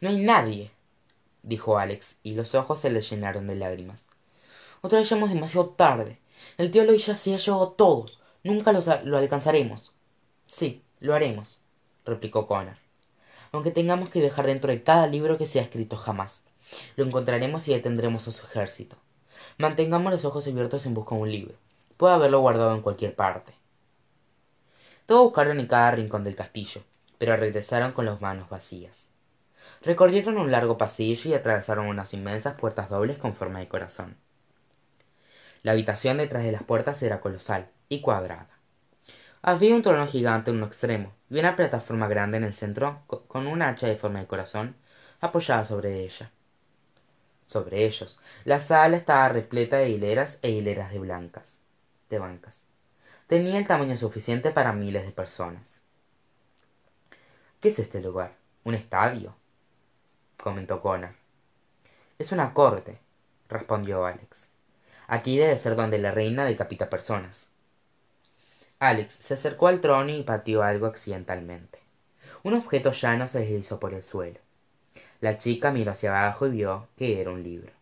No 0.00 0.08
hay 0.08 0.22
nadie 0.22 0.70
dijo 1.46 1.78
alex 1.78 2.16
y 2.22 2.34
los 2.34 2.54
ojos 2.54 2.80
se 2.80 2.90
le 2.90 3.00
llenaron 3.00 3.46
de 3.46 3.56
lágrimas. 3.56 4.04
Otra 4.82 4.98
vez 4.98 5.08
llegamos 5.08 5.30
demasiado 5.30 5.70
tarde. 5.70 6.20
El 6.58 6.70
tío 6.70 6.84
Loy 6.84 6.98
ya 6.98 7.14
se 7.14 7.34
ha 7.34 7.38
llevado 7.38 7.64
a 7.64 7.76
todos. 7.76 8.20
Nunca 8.44 8.72
lo 8.72 9.16
alcanzaremos. 9.16 9.94
Sí 10.46 10.82
lo 11.00 11.14
haremos 11.14 11.60
replicó 12.04 12.46
connor. 12.46 12.76
Aunque 13.50 13.70
tengamos 13.70 14.10
que 14.10 14.20
viajar 14.20 14.46
dentro 14.46 14.70
de 14.70 14.82
cada 14.82 15.06
libro 15.06 15.38
que 15.38 15.46
se 15.46 15.58
ha 15.58 15.62
escrito 15.62 15.96
jamás. 15.96 16.42
Lo 16.96 17.04
encontraremos 17.04 17.66
y 17.66 17.72
detendremos 17.72 18.28
a 18.28 18.32
su 18.32 18.44
ejército. 18.44 18.96
Mantengamos 19.58 20.12
los 20.12 20.24
ojos 20.24 20.46
abiertos 20.46 20.86
en 20.86 20.94
busca 20.94 21.16
de 21.16 21.22
un 21.22 21.32
libro. 21.32 21.54
Puede 21.96 22.14
haberlo 22.14 22.40
guardado 22.40 22.74
en 22.74 22.82
cualquier 22.82 23.16
parte. 23.16 23.54
Todos 25.06 25.22
buscaron 25.22 25.58
en 25.58 25.66
cada 25.66 25.92
rincón 25.92 26.22
del 26.22 26.36
castillo 26.36 26.82
pero 27.18 27.36
regresaron 27.36 27.92
con 27.92 28.04
las 28.04 28.20
manos 28.20 28.48
vacías 28.48 29.08
recorrieron 29.82 30.38
un 30.38 30.50
largo 30.50 30.76
pasillo 30.78 31.30
y 31.30 31.34
atravesaron 31.34 31.86
unas 31.86 32.12
inmensas 32.14 32.54
puertas 32.54 32.88
dobles 32.88 33.18
con 33.18 33.34
forma 33.34 33.60
de 33.60 33.68
corazón. 33.68 34.16
La 35.62 35.72
habitación 35.72 36.18
detrás 36.18 36.44
de 36.44 36.52
las 36.52 36.62
puertas 36.62 37.02
era 37.02 37.20
colosal 37.20 37.68
y 37.88 38.00
cuadrada. 38.00 38.50
Había 39.42 39.74
un 39.74 39.82
trono 39.82 40.06
gigante 40.06 40.50
en 40.50 40.58
un 40.58 40.64
extremo 40.64 41.12
y 41.30 41.38
una 41.38 41.56
plataforma 41.56 42.08
grande 42.08 42.36
en 42.36 42.44
el 42.44 42.54
centro 42.54 43.02
con 43.28 43.46
un 43.46 43.62
hacha 43.62 43.86
de 43.86 43.96
forma 43.96 44.20
de 44.20 44.26
corazón 44.26 44.76
apoyada 45.20 45.64
sobre 45.64 46.00
ella. 46.00 46.30
Sobre 47.46 47.84
ellos 47.84 48.18
la 48.44 48.58
sala 48.58 48.96
estaba 48.96 49.28
repleta 49.28 49.76
de 49.78 49.90
hileras 49.90 50.38
e 50.42 50.50
hileras 50.50 50.90
de 50.90 50.98
blancas 50.98 51.60
de 52.10 52.18
bancas. 52.18 52.64
Tenía 53.26 53.58
el 53.58 53.66
tamaño 53.66 53.96
suficiente 53.96 54.50
para 54.50 54.72
miles 54.72 55.04
de 55.04 55.12
personas. 55.12 55.80
Qué 57.60 57.68
es 57.68 57.78
este 57.78 58.00
lugar 58.00 58.36
un 58.64 58.74
estadio 58.74 59.34
comentó 60.36 60.80
connor. 60.80 61.14
Es 62.18 62.32
una 62.32 62.54
corte 62.54 62.98
respondió 63.48 64.04
alex. 64.04 64.48
Aquí 65.06 65.38
debe 65.38 65.56
ser 65.56 65.76
donde 65.76 65.98
la 65.98 66.10
reina 66.10 66.44
decapita 66.44 66.90
personas. 66.90 67.48
Alex 68.78 69.14
se 69.14 69.34
acercó 69.34 69.68
al 69.68 69.80
trono 69.80 70.10
y 70.10 70.22
pateó 70.22 70.62
algo 70.62 70.86
accidentalmente. 70.86 71.78
Un 72.42 72.54
objeto 72.54 72.92
llano 72.92 73.26
se 73.28 73.40
deslizó 73.40 73.80
por 73.80 73.94
el 73.94 74.02
suelo. 74.02 74.40
La 75.20 75.38
chica 75.38 75.72
miró 75.72 75.92
hacia 75.92 76.10
abajo 76.10 76.46
y 76.46 76.50
vio 76.50 76.88
que 76.96 77.20
era 77.20 77.30
un 77.30 77.42
libro. 77.42 77.72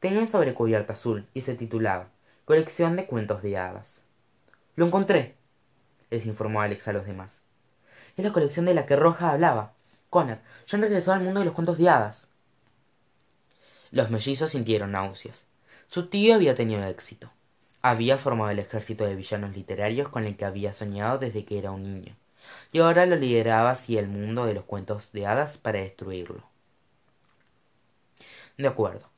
Tenía 0.00 0.20
un 0.20 0.28
sobrecubierta 0.28 0.94
azul 0.94 1.26
y 1.34 1.42
se 1.42 1.54
titulaba 1.54 2.08
colección 2.44 2.96
de 2.96 3.06
cuentos 3.06 3.42
de 3.42 3.58
hadas. 3.58 4.02
Lo 4.76 4.86
encontré 4.86 5.36
les 6.10 6.26
informó 6.26 6.60
alex 6.60 6.88
a 6.88 6.92
los 6.92 7.06
demás. 7.06 7.42
Es 8.16 8.24
la 8.24 8.32
colección 8.32 8.66
de 8.66 8.74
la 8.74 8.86
que 8.86 8.96
roja 8.96 9.30
hablaba 9.30 9.72
connor 10.10 10.38
ya 10.66 10.76
han 10.76 10.82
regresado 10.82 11.14
al 11.14 11.24
mundo 11.24 11.40
de 11.40 11.46
los 11.46 11.54
cuentos 11.54 11.78
de 11.78 11.88
hadas. 11.88 12.28
Los 13.90 14.10
mellizos 14.10 14.50
sintieron 14.50 14.92
náuseas. 14.92 15.44
Su 15.88 16.08
tío 16.08 16.34
había 16.34 16.54
tenido 16.54 16.84
éxito. 16.84 17.30
Había 17.82 18.18
formado 18.18 18.50
el 18.50 18.58
ejército 18.58 19.04
de 19.04 19.14
villanos 19.14 19.54
literarios 19.54 20.08
con 20.08 20.24
el 20.24 20.36
que 20.36 20.44
había 20.44 20.72
soñado 20.72 21.18
desde 21.18 21.44
que 21.44 21.58
era 21.58 21.70
un 21.70 21.82
niño. 21.82 22.16
Y 22.72 22.80
ahora 22.80 23.06
lo 23.06 23.16
lideraba 23.16 23.70
hacia 23.70 24.00
el 24.00 24.08
mundo 24.08 24.46
de 24.46 24.54
los 24.54 24.64
cuentos 24.64 25.12
de 25.12 25.26
hadas 25.26 25.56
para 25.56 25.80
destruirlo. 25.80 26.42
De 28.56 28.66
acuerdo. 28.66 29.08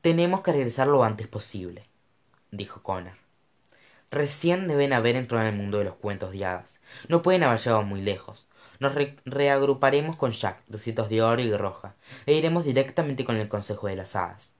Tenemos 0.00 0.42
que 0.42 0.52
regresar 0.52 0.86
lo 0.86 1.02
antes 1.02 1.28
posible 1.28 1.86
dijo 2.50 2.82
connor 2.82 3.24
recién 4.14 4.68
deben 4.68 4.92
haber 4.92 5.16
entrado 5.16 5.44
en 5.44 5.54
el 5.54 5.60
mundo 5.60 5.78
de 5.78 5.84
los 5.84 5.96
cuentos 5.96 6.30
de 6.30 6.44
hadas. 6.44 6.80
No 7.08 7.22
pueden 7.22 7.42
haber 7.42 7.58
llegado 7.58 7.82
muy 7.82 8.00
lejos 8.00 8.46
nos 8.84 8.94
reagruparemos 9.24 10.16
con 10.16 10.30
jack 10.30 10.62
recitos 10.68 11.08
de 11.08 11.22
oro 11.22 11.40
y 11.40 11.56
roja 11.56 11.94
e 12.26 12.34
iremos 12.34 12.64
directamente 12.64 13.24
con 13.24 13.36
el 13.36 13.48
consejo 13.48 13.88
de 13.88 13.96
las 13.96 14.14
hadas. 14.14 14.52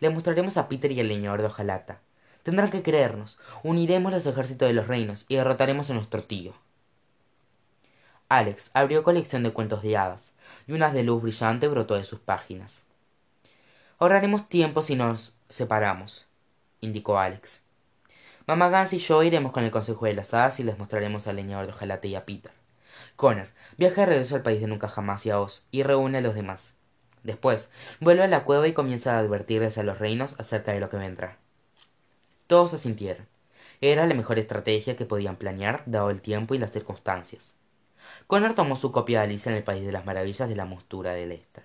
Le 0.00 0.10
mostraremos 0.10 0.56
a 0.56 0.68
peter 0.68 0.90
y 0.92 1.00
al 1.00 1.08
leñador 1.08 1.40
de 1.40 1.46
hojalata 1.46 2.00
tendrán 2.42 2.70
que 2.70 2.82
creernos. 2.82 3.38
Uniremos 3.62 4.12
los 4.12 4.26
ejércitos 4.26 4.68
de 4.68 4.74
los 4.74 4.88
reinos 4.88 5.26
y 5.28 5.36
derrotaremos 5.36 5.90
a 5.90 5.94
nuestro 5.94 6.24
tío. 6.24 6.54
Alex 8.28 8.70
abrió 8.74 9.04
colección 9.04 9.42
de 9.42 9.52
cuentos 9.52 9.82
de 9.82 9.96
hadas 9.96 10.32
y 10.66 10.72
una 10.72 10.90
de 10.90 11.02
luz 11.04 11.22
brillante 11.22 11.68
brotó 11.68 11.94
de 11.94 12.04
sus 12.04 12.18
páginas. 12.18 12.84
Ahorraremos 13.98 14.48
tiempo 14.48 14.82
si 14.82 14.96
nos 14.96 15.34
separamos 15.48 16.26
indicó 16.80 17.18
alex. 17.18 17.62
Mamá 18.46 18.68
gans 18.70 18.92
y 18.92 18.98
yo 18.98 19.22
iremos 19.22 19.52
con 19.52 19.64
el 19.64 19.70
consejo 19.70 20.06
de 20.06 20.14
las 20.14 20.34
hadas 20.34 20.58
y 20.58 20.62
les 20.64 20.78
mostraremos 20.78 21.26
al 21.26 21.36
leñador 21.36 21.66
de 21.66 21.72
hojalata 21.72 22.06
y 22.06 22.14
a 22.14 22.24
peter 22.24 22.57
connor 23.16 23.48
viaja 23.76 24.02
de 24.02 24.06
regreso 24.06 24.36
al 24.36 24.42
país 24.42 24.60
de 24.60 24.66
nunca 24.66 24.88
jamás 24.88 25.26
y 25.26 25.30
a 25.30 25.40
oz 25.40 25.66
y 25.70 25.82
reúne 25.82 26.18
a 26.18 26.20
los 26.20 26.34
demás. 26.34 26.76
Después 27.22 27.70
vuelve 28.00 28.22
a 28.22 28.28
la 28.28 28.44
cueva 28.44 28.68
y 28.68 28.72
comienza 28.72 29.16
a 29.16 29.18
advertirles 29.18 29.78
a 29.78 29.82
los 29.82 29.98
reinos 29.98 30.34
acerca 30.38 30.72
de 30.72 30.80
lo 30.80 30.88
que 30.88 30.96
vendrá. 30.96 31.38
Todos 32.46 32.74
asintieron 32.74 33.26
era 33.80 34.06
la 34.06 34.14
mejor 34.14 34.38
estrategia 34.38 34.96
que 34.96 35.06
podían 35.06 35.36
planear 35.36 35.82
dado 35.86 36.10
el 36.10 36.20
tiempo 36.20 36.54
y 36.54 36.58
las 36.58 36.72
circunstancias. 36.72 37.54
Connor 38.26 38.54
tomó 38.54 38.76
su 38.76 38.90
copia 38.90 39.20
de 39.20 39.26
alicia 39.26 39.50
en 39.50 39.58
el 39.58 39.64
país 39.64 39.86
de 39.86 39.92
las 39.92 40.04
maravillas 40.04 40.48
de 40.48 40.56
la 40.56 40.64
mostura 40.64 41.12
de 41.12 41.26
lester. 41.26 41.64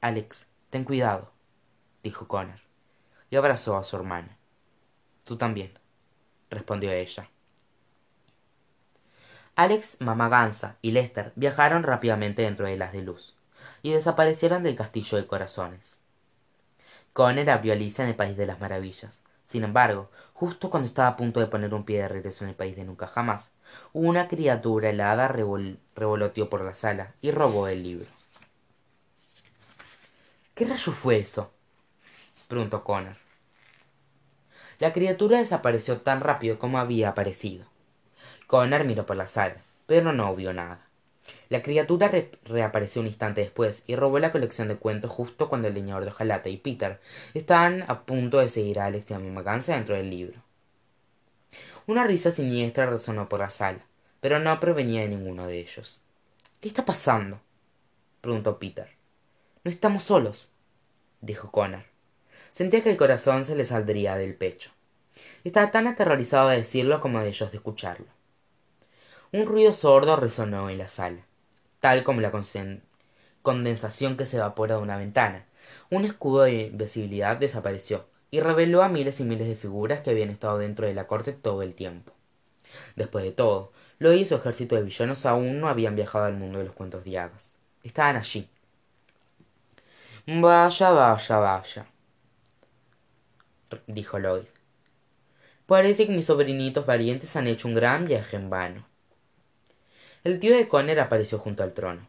Alex 0.00 0.46
ten 0.70 0.84
cuidado 0.84 1.32
dijo 2.02 2.28
connor 2.28 2.60
y 3.30 3.36
abrazó 3.36 3.76
a 3.76 3.84
su 3.84 3.96
hermana. 3.96 4.36
Tú 5.24 5.36
también 5.36 5.72
respondió 6.50 6.92
ella 6.92 7.28
alex 9.56 9.96
mamá 10.00 10.28
gansa 10.28 10.76
y 10.82 10.90
lester 10.90 11.32
viajaron 11.34 11.82
rápidamente 11.82 12.42
dentro 12.42 12.66
de 12.66 12.76
las 12.76 12.92
de 12.92 13.00
luz 13.00 13.34
y 13.82 13.90
desaparecieron 13.90 14.62
del 14.62 14.76
castillo 14.76 15.16
de 15.16 15.26
corazones. 15.26 15.98
Connor 17.14 17.48
abrió 17.48 17.72
alicia 17.72 18.04
en 18.04 18.10
el 18.10 18.16
país 18.16 18.36
de 18.36 18.46
las 18.46 18.60
maravillas. 18.60 19.22
Sin 19.46 19.64
embargo 19.64 20.10
justo 20.34 20.68
cuando 20.68 20.86
estaba 20.86 21.08
a 21.08 21.16
punto 21.16 21.40
de 21.40 21.46
poner 21.46 21.72
un 21.72 21.84
pie 21.84 22.02
de 22.02 22.08
regreso 22.08 22.44
en 22.44 22.50
el 22.50 22.56
país 22.56 22.76
de 22.76 22.84
nunca 22.84 23.06
jamás 23.06 23.50
una 23.94 24.28
criatura 24.28 24.90
helada 24.90 25.26
revoloteó 25.28 26.50
por 26.50 26.62
la 26.62 26.74
sala 26.74 27.14
y 27.22 27.30
robó 27.30 27.66
el 27.66 27.82
libro. 27.82 28.06
Qué 30.54 30.66
rayo 30.66 30.92
fue 30.92 31.18
eso 31.18 31.50
preguntó 32.46 32.84
connor 32.84 33.16
la 34.78 34.92
criatura 34.92 35.38
desapareció 35.38 36.02
tan 36.02 36.20
rápido 36.20 36.58
como 36.58 36.78
había 36.78 37.08
aparecido 37.08 37.64
connor 38.46 38.84
miró 38.84 39.06
por 39.06 39.16
la 39.16 39.26
sala 39.26 39.56
pero 39.86 40.12
no 40.12 40.34
vio 40.34 40.52
nada. 40.52 40.80
La 41.48 41.62
criatura 41.62 42.10
reapareció 42.44 43.00
un 43.00 43.06
instante 43.06 43.40
después 43.40 43.82
y 43.86 43.96
robó 43.96 44.18
la 44.18 44.32
colección 44.32 44.68
de 44.68 44.76
cuentos 44.76 45.10
justo 45.10 45.48
cuando 45.48 45.68
el 45.68 45.74
leñador 45.74 46.04
de 46.04 46.10
hojalata 46.10 46.48
y 46.48 46.56
peter 46.56 47.00
estaban 47.34 47.84
a 47.88 48.04
punto 48.04 48.38
de 48.38 48.48
seguir 48.48 48.78
a 48.78 48.86
alex 48.86 49.10
y 49.10 49.14
a 49.14 49.18
dentro 49.18 49.96
del 49.96 50.10
libro. 50.10 50.42
Una 51.86 52.06
risa 52.06 52.30
siniestra 52.30 52.86
resonó 52.86 53.28
por 53.28 53.40
la 53.40 53.50
sala 53.50 53.80
pero 54.20 54.38
no 54.38 54.58
provenía 54.58 55.02
de 55.02 55.08
ninguno 55.08 55.46
de 55.46 55.60
ellos. 55.60 56.00
Qué 56.60 56.68
está 56.68 56.84
pasando 56.84 57.40
preguntó 58.20 58.58
peter. 58.58 58.88
No 59.62 59.70
estamos 59.70 60.04
solos 60.04 60.50
dijo 61.20 61.50
connor. 61.50 61.84
Sentía 62.52 62.82
que 62.82 62.90
el 62.90 62.96
corazón 62.96 63.44
se 63.44 63.56
le 63.56 63.64
saldría 63.64 64.16
del 64.16 64.34
pecho. 64.34 64.70
Estaba 65.44 65.70
tan 65.70 65.86
aterrorizado 65.86 66.48
de 66.48 66.58
decirlo 66.58 67.00
como 67.00 67.20
de 67.20 67.28
ellos 67.28 67.50
de 67.50 67.56
escucharlo 67.56 68.15
un 69.36 69.46
ruido 69.46 69.72
sordo 69.72 70.16
resonó 70.16 70.70
en 70.70 70.78
la 70.78 70.88
sala 70.88 71.26
tal 71.80 72.02
como 72.04 72.20
la 72.20 72.32
condensación 73.42 74.16
que 74.16 74.26
se 74.26 74.38
evapora 74.38 74.76
de 74.76 74.82
una 74.82 74.96
ventana. 74.96 75.46
Un 75.90 76.04
escudo 76.04 76.42
de 76.42 76.64
invisibilidad 76.64 77.36
desapareció 77.36 78.06
y 78.30 78.40
reveló 78.40 78.82
a 78.82 78.88
miles 78.88 79.20
y 79.20 79.24
miles 79.24 79.46
de 79.46 79.54
figuras 79.54 80.00
que 80.00 80.10
habían 80.10 80.30
estado 80.30 80.58
dentro 80.58 80.86
de 80.86 80.94
la 80.94 81.06
corte 81.06 81.32
todo 81.32 81.62
el 81.62 81.74
tiempo. 81.74 82.12
Después 82.96 83.24
de 83.24 83.30
todo 83.30 83.72
Lloyd 84.00 84.22
y 84.22 84.26
su 84.26 84.34
ejército 84.34 84.74
de 84.74 84.82
villanos 84.82 85.26
aún 85.26 85.60
no 85.60 85.68
habían 85.68 85.94
viajado 85.94 86.24
al 86.24 86.36
mundo 86.36 86.58
de 86.58 86.64
los 86.64 86.74
cuentos 86.74 87.04
de 87.04 87.18
hadas. 87.18 87.56
Estaban 87.84 88.16
allí. 88.16 88.48
Vaya 90.26 90.90
vaya 90.90 91.38
vaya 91.38 91.86
dijo 93.86 94.18
lloyd. 94.18 94.46
Parece 95.66 96.06
que 96.06 96.12
mis 96.12 96.26
sobrinitos 96.26 96.84
valientes 96.84 97.36
han 97.36 97.46
hecho 97.46 97.68
un 97.68 97.74
gran 97.74 98.06
viaje 98.06 98.36
en 98.36 98.50
vano 98.50 98.95
el 100.26 100.40
tío 100.40 100.56
de 100.56 100.66
Conner 100.66 100.98
apareció 100.98 101.38
junto 101.38 101.62
al 101.62 101.72
trono. 101.72 102.08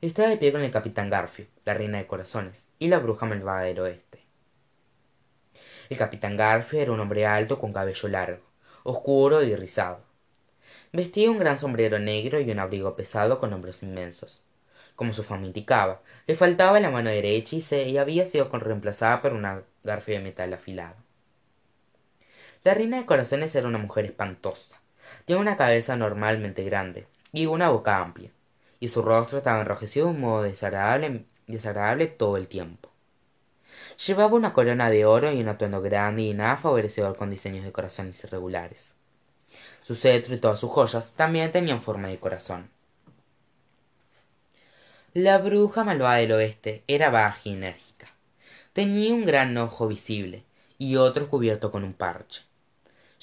Estaba 0.00 0.28
de 0.28 0.38
pie 0.38 0.50
con 0.50 0.60
el 0.62 0.72
capitán 0.72 1.08
garfio 1.08 1.46
la 1.64 1.72
reina 1.72 1.98
de 1.98 2.06
corazones 2.08 2.66
y 2.80 2.88
la 2.88 2.98
bruja 2.98 3.26
malvada 3.26 3.60
del 3.60 3.78
oeste. 3.78 4.24
El 5.88 5.98
capitán 5.98 6.36
garfio 6.36 6.80
era 6.80 6.90
un 6.90 6.98
hombre 6.98 7.26
alto 7.26 7.60
con 7.60 7.72
cabello 7.72 8.08
largo 8.08 8.42
oscuro 8.82 9.44
y 9.44 9.54
rizado. 9.54 10.00
Vestía 10.92 11.30
un 11.30 11.38
gran 11.38 11.58
sombrero 11.58 12.00
negro 12.00 12.40
y 12.40 12.50
un 12.50 12.58
abrigo 12.58 12.96
pesado 12.96 13.38
con 13.38 13.52
hombros 13.52 13.84
inmensos. 13.84 14.44
Como 14.96 15.12
su 15.12 15.22
fama 15.22 15.46
indicaba 15.46 16.02
le 16.26 16.34
faltaba 16.34 16.80
la 16.80 16.90
mano 16.90 17.08
derecha 17.08 17.54
y, 17.54 17.60
se, 17.60 18.00
había 18.00 18.26
sido 18.26 18.48
reemplazada 18.48 19.22
por 19.22 19.32
una 19.32 19.62
garfio 19.84 20.14
de 20.14 20.24
metal 20.24 20.52
afilado. 20.52 20.96
La 22.64 22.74
reina 22.74 22.96
de 22.96 23.06
corazones 23.06 23.54
era 23.54 23.68
una 23.68 23.78
mujer 23.78 24.06
espantosa 24.06 24.80
tenía 25.24 25.40
una 25.40 25.56
cabeza 25.56 25.96
normalmente 25.96 26.64
grande 26.64 27.06
y 27.32 27.46
una 27.46 27.70
boca 27.70 27.98
amplia 27.98 28.30
y 28.80 28.88
su 28.88 29.02
rostro 29.02 29.38
estaba 29.38 29.60
enrojecido 29.60 30.06
de 30.06 30.12
un 30.12 30.20
modo 30.20 30.42
desagradable, 30.42 32.06
todo 32.06 32.36
el 32.36 32.48
tiempo. 32.48 32.90
Llevaba 34.06 34.34
una 34.34 34.52
corona 34.52 34.90
de 34.90 35.04
oro 35.04 35.32
y 35.32 35.40
un 35.40 35.48
atuendo 35.48 35.80
grande 35.82 36.22
y 36.22 36.34
nada 36.34 36.56
favorecedor 36.56 37.16
con 37.16 37.30
diseños 37.30 37.64
de 37.64 37.72
corazones 37.72 38.22
irregulares. 38.24 38.94
Su 39.82 39.94
cetro 39.94 40.34
y 40.34 40.38
todas 40.38 40.58
sus 40.58 40.70
joyas 40.70 41.14
también 41.14 41.50
tenían 41.50 41.80
forma 41.80 42.08
de 42.08 42.18
corazón. 42.18 42.70
La 45.14 45.38
bruja 45.38 45.84
malvada 45.84 46.16
del 46.16 46.32
oeste 46.32 46.84
era 46.86 47.10
baja 47.10 47.40
y 47.44 47.54
enérgica. 47.54 48.06
Tenía 48.72 49.12
un 49.14 49.24
gran 49.24 49.56
ojo 49.56 49.88
visible 49.88 50.44
y 50.76 50.96
otro 50.96 51.28
cubierto 51.28 51.72
con 51.72 51.82
un 51.82 51.94
parche. 51.94 52.47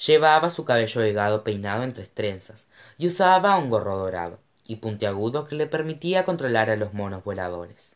Llevaba 0.04 0.50
su 0.50 0.64
cabello 0.64 1.00
delgado 1.00 1.42
peinado 1.42 1.82
en 1.82 1.94
tres 1.94 2.10
trenzas 2.10 2.66
y 2.98 3.06
usaba 3.06 3.56
un 3.56 3.70
gorro 3.70 3.96
dorado 3.96 4.38
y 4.66 4.76
puntiagudo 4.76 5.46
que 5.46 5.54
le 5.54 5.66
permitía 5.66 6.24
controlar 6.24 6.68
a 6.68 6.76
los 6.76 6.92
monos 6.92 7.24
voladores. 7.24 7.94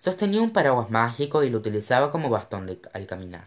Sostenía 0.00 0.40
un 0.40 0.52
paraguas 0.52 0.90
mágico 0.90 1.42
y 1.44 1.50
lo 1.50 1.58
utilizaba 1.58 2.10
como 2.10 2.30
bastón 2.30 2.80
al 2.92 3.06
caminar. 3.06 3.46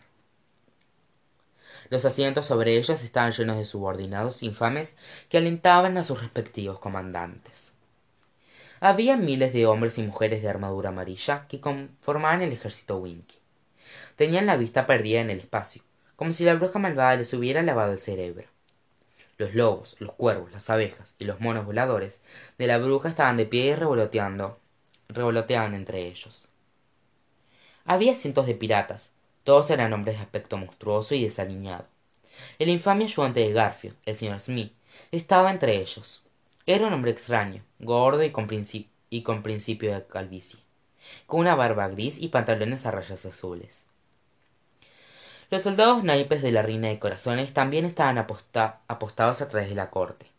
Los 1.90 2.06
asientos 2.06 2.46
sobre 2.46 2.78
ellos 2.78 3.04
estaban 3.04 3.32
llenos 3.32 3.58
de 3.58 3.66
subordinados 3.66 4.44
infames 4.44 4.96
que 5.28 5.38
alentaban 5.38 5.98
a 5.98 6.04
sus 6.04 6.22
respectivos 6.22 6.80
comandantes. 6.80 7.72
Había 8.80 9.18
miles 9.18 9.54
de 9.54 9.68
hombres 9.68 9.98
y 9.98 10.04
mujeres 10.04 10.42
de 10.42 10.50
armadura 10.50 10.90
amarilla 10.90 11.48
que 11.48 11.60
conformaban 11.60 12.42
el 12.42 12.52
ejército 12.52 12.98
Winky. 12.98 13.38
Tenían 14.16 14.46
la 14.46 14.58
vista 14.58 14.88
perdida 14.88 15.20
en 15.20 15.30
el 15.30 15.40
espacio, 15.40 15.84
como 16.22 16.34
si 16.34 16.46
la 16.46 16.54
bruja 16.54 16.78
malvada 16.78 17.16
les 17.16 17.34
hubiera 17.34 17.64
lavado 17.64 17.94
el 17.94 17.98
cerebro. 17.98 18.48
Los 19.40 19.56
lobos, 19.56 19.96
los 20.00 20.14
cuervos, 20.14 20.52
las 20.52 20.70
abejas 20.70 21.16
y 21.18 21.26
los 21.26 21.40
monos 21.40 21.66
voladores 21.66 22.22
de 22.60 22.68
la 22.68 22.78
bruja 22.78 23.10
estaban 23.10 23.38
de 23.38 23.48
pie 23.48 23.66
y 23.66 23.74
revoloteando, 23.74 24.60
revoloteaban 25.10 25.74
entre 25.74 26.06
ellos. 26.06 26.50
Había 27.86 28.14
cientos 28.14 28.46
de 28.46 28.54
piratas, 28.54 29.14
todos 29.44 29.72
eran 29.72 29.94
hombres 29.94 30.18
de 30.18 30.22
aspecto 30.22 30.58
monstruoso 30.58 31.16
y 31.16 31.24
desaliñado. 31.24 31.88
El 32.60 32.70
infame 32.70 33.06
ayudante 33.06 33.40
de 33.40 33.52
Garfio, 33.52 33.96
el 34.06 34.16
señor 34.16 34.38
Smith, 34.38 34.74
estaba 35.12 35.50
entre 35.50 35.78
ellos. 35.78 36.24
Era 36.68 36.86
un 36.86 36.94
hombre 36.94 37.10
extraño, 37.10 37.64
gordo 37.80 38.24
y 38.24 38.30
con, 38.30 38.48
y 39.10 39.24
con 39.24 39.42
principio 39.42 39.92
de 39.92 40.06
calvicie, 40.06 40.60
con 41.26 41.40
una 41.40 41.56
barba 41.56 41.88
gris 41.88 42.20
y 42.20 42.28
pantalones 42.28 42.86
a 42.86 42.92
rayas 42.92 43.26
azules. 43.26 43.86
Los 45.52 45.64
soldados 45.64 46.06
naipes 46.06 46.42
de 46.42 46.54
la 46.54 46.62
reina 46.62 46.88
de 46.88 46.98
corazones 46.98 47.54
también 47.54 47.84
estaban 47.84 48.18
apostados 48.18 49.42
a 49.42 49.48
través 49.50 49.68
de 49.68 49.76
la 49.76 49.90
corte. 49.90 50.32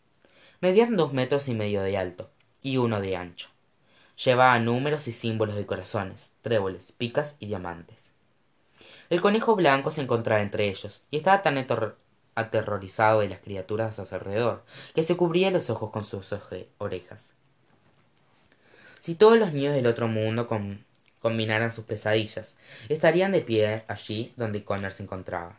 Medían 0.63 0.97
dos 0.97 1.13
metros 1.13 1.49
y 1.49 1.55
medio 1.55 1.83
de 1.83 1.99
alto 1.99 2.31
y 2.63 2.79
uno 2.79 2.99
de 2.99 3.15
ancho. 3.15 3.51
Llevaban 4.25 4.65
números 4.65 5.09
y 5.09 5.13
símbolos 5.13 5.57
de 5.57 5.67
corazones, 5.67 6.33
tréboles, 6.41 6.93
picas 6.93 7.37
y 7.41 7.47
diamantes. 7.47 8.13
El 9.11 9.21
conejo 9.21 9.55
blanco 9.55 9.91
se 9.91 10.01
encontraba 10.01 10.41
entre 10.41 10.69
ellos 10.71 11.05
y 11.11 11.19
estaba 11.19 11.43
tan 11.43 11.59
aterrorizado 12.35 13.21
de 13.21 13.29
las 13.29 13.41
criaturas 13.41 13.99
a 13.99 14.07
su 14.07 14.15
alrededor 14.15 14.65
que 14.95 15.03
se 15.03 15.19
cubría 15.19 15.51
los 15.51 15.69
ojos 15.69 15.91
con 15.91 16.05
sus 16.05 16.35
orejas. 16.79 17.35
Si 18.99 19.15
todos 19.15 19.39
los 19.39 19.53
niños 19.53 19.75
del 19.75 19.89
otro 19.89 20.09
mundo 20.09 20.47
con 20.47 20.87
combinaran 21.23 21.71
sus 21.71 21.85
pesadillas, 21.85 22.57
estarían 22.89 23.31
de 23.31 23.41
pie 23.41 23.85
allí 23.87 24.35
donde 24.37 24.65
Connor 24.65 24.91
se 24.91 25.05
encontraba. 25.05 25.57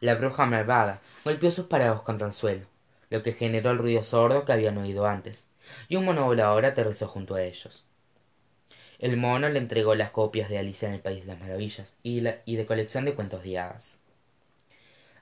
La 0.00 0.14
bruja 0.14 0.46
malvada 0.46 1.00
golpeó 1.24 1.50
sus 1.50 1.66
parados 1.66 2.02
contra 2.02 2.28
el 2.28 2.32
suelo, 2.32 2.64
lo 3.10 3.22
que 3.24 3.32
generó 3.32 3.70
el 3.70 3.78
ruido 3.78 4.04
sordo 4.04 4.44
que 4.44 4.52
habían 4.52 4.78
oído 4.78 5.06
antes, 5.06 5.46
y 5.88 5.96
un 5.96 6.04
mono 6.04 6.24
volador 6.24 6.64
aterrizó 6.64 7.08
junto 7.08 7.34
a 7.34 7.42
ellos. 7.42 7.84
El 9.00 9.16
mono 9.16 9.48
le 9.48 9.58
entregó 9.58 9.94
las 9.96 10.10
copias 10.10 10.48
de 10.48 10.58
Alicia 10.58 10.88
en 10.88 10.94
el 10.94 11.00
País 11.00 11.20
de 11.20 11.32
las 11.32 11.40
Maravillas 11.40 11.96
y, 12.02 12.20
de 12.20 12.66
colección 12.66 13.04
de 13.04 13.14
cuentos 13.14 13.42
de. 13.42 13.60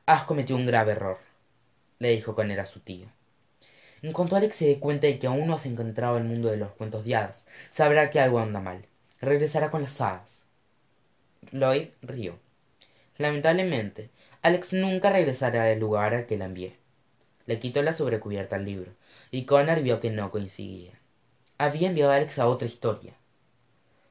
Has 0.06 0.22
cometido 0.24 0.58
un 0.58 0.66
grave 0.66 0.92
error, 0.92 1.18
le 1.98 2.10
dijo 2.10 2.34
Connor 2.34 2.60
a 2.60 2.66
su 2.66 2.80
tío. 2.80 3.06
En 4.02 4.12
cuanto 4.12 4.36
Alex 4.36 4.56
se 4.56 4.66
dé 4.66 4.78
cuenta 4.78 5.06
de 5.06 5.18
que 5.18 5.26
aún 5.26 5.46
no 5.46 5.54
has 5.54 5.64
encontrado 5.64 6.18
el 6.18 6.24
mundo 6.24 6.50
de 6.50 6.58
los 6.58 6.72
cuentos 6.72 7.06
de 7.06 7.18
sabrá 7.70 8.10
que 8.10 8.20
algo 8.20 8.38
anda 8.38 8.60
mal 8.60 8.86
regresará 9.20 9.70
con 9.70 9.82
las 9.82 10.00
hadas. 10.00 10.44
Lloyd 11.52 11.88
rió. 12.02 12.38
Lamentablemente, 13.16 14.10
Alex 14.42 14.72
nunca 14.72 15.10
regresará 15.10 15.64
al 15.64 15.78
lugar 15.78 16.14
al 16.14 16.26
que 16.26 16.36
la 16.36 16.46
envié. 16.46 16.76
Le 17.46 17.58
quitó 17.58 17.82
la 17.82 17.92
sobrecubierta 17.92 18.56
al 18.56 18.64
libro, 18.64 18.92
y 19.30 19.44
Connor 19.44 19.82
vio 19.82 20.00
que 20.00 20.10
no 20.10 20.30
coincidía. 20.30 20.92
Había 21.58 21.88
enviado 21.88 22.12
a 22.12 22.16
Alex 22.16 22.38
a 22.38 22.48
otra 22.48 22.66
historia. 22.66 23.14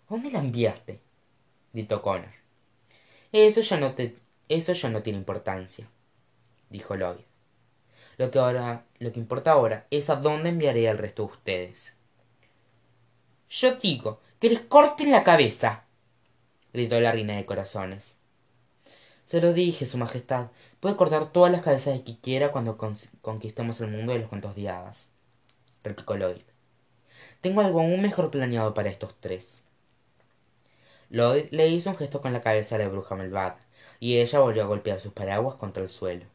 ¿Dónde 0.10 0.32
la 0.32 0.40
enviaste? 0.40 1.00
gritó 1.74 2.02
Connor. 2.02 2.34
Eso 3.32 3.62
ya 3.62 3.80
no 3.80 3.96
te, 3.96 4.16
eso 4.48 4.74
ya 4.74 4.90
no 4.90 5.02
tiene 5.02 5.20
importancia, 5.20 5.88
dijo 6.70 6.96
Lloyd. 6.96 7.26
Lo 8.18 8.30
que 8.30 8.40
ahora, 8.40 8.86
lo 9.00 9.12
que 9.12 9.20
importa 9.20 9.52
ahora 9.52 9.88
es 9.90 10.10
a 10.10 10.16
dónde 10.16 10.50
enviaré 10.50 10.88
al 10.88 11.00
resto 11.00 11.24
de 11.24 11.32
ustedes. 11.32 11.96
Yo 13.50 13.76
digo 13.76 14.22
que 14.44 14.50
les 14.50 14.60
corten 14.60 15.10
la 15.10 15.24
cabeza 15.24 15.86
gritó 16.74 17.00
la 17.00 17.14
reina 17.14 17.38
de 17.38 17.46
corazones. 17.46 18.18
Se 19.24 19.40
lo 19.40 19.54
dije 19.54 19.86
su 19.86 19.98
majestad. 19.98 20.48
Puede 20.82 20.98
cortar 20.98 21.32
todas 21.32 21.50
las 21.50 21.62
cabezas 21.62 22.02
que 22.02 22.20
quiera 22.20 22.52
cuando 22.52 22.78
conquistemos 23.22 23.80
el 23.80 23.88
mundo 23.88 24.12
de 24.12 24.20
los 24.20 24.28
cuentos 24.28 24.54
de 24.54 24.68
hadas 24.68 25.12
replicó 25.82 26.18
lloyd. 26.18 26.42
Tengo 27.40 27.62
algo 27.62 27.80
aún 27.80 28.02
mejor 28.02 28.32
planeado 28.32 28.74
para 28.74 28.90
estos 28.90 29.16
tres. 29.22 29.62
Lloyd 31.10 31.46
le 31.52 31.70
hizo 31.70 31.92
un 31.92 31.96
gesto 31.96 32.22
con 32.22 32.34
la 32.34 32.42
cabeza 32.42 32.76
a 32.76 32.80
la 32.80 32.90
bruja 32.90 33.16
malvada 33.16 33.60
y 34.02 34.18
ella 34.18 34.40
volvió 34.40 34.64
a 34.64 34.68
golpear 34.68 35.00
sus 35.00 35.14
paraguas 35.14 35.56
contra 35.56 35.84
el 35.84 35.88
suelo. 35.88 36.26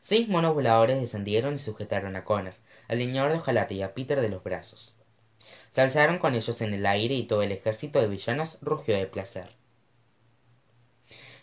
Seis 0.00 0.30
monos 0.30 0.54
voladores 0.54 0.98
descendieron 0.98 1.56
y 1.56 1.58
sujetaron 1.58 2.16
a 2.16 2.24
connor 2.24 2.54
al 2.88 2.96
leñador 2.96 3.32
de 3.32 3.36
hojalata 3.36 3.74
y 3.74 3.82
a 3.82 3.92
peter 3.92 4.22
de 4.22 4.30
los 4.30 4.42
brazos 4.42 4.95
se 5.72 5.80
alzaron 5.80 6.18
con 6.18 6.34
ellos 6.34 6.60
en 6.62 6.74
el 6.74 6.86
aire 6.86 7.14
y 7.14 7.24
todo 7.24 7.42
el 7.42 7.52
ejército 7.52 8.00
de 8.00 8.08
villanos 8.08 8.58
rugió 8.62 8.96
de 8.96 9.06
placer. 9.06 9.50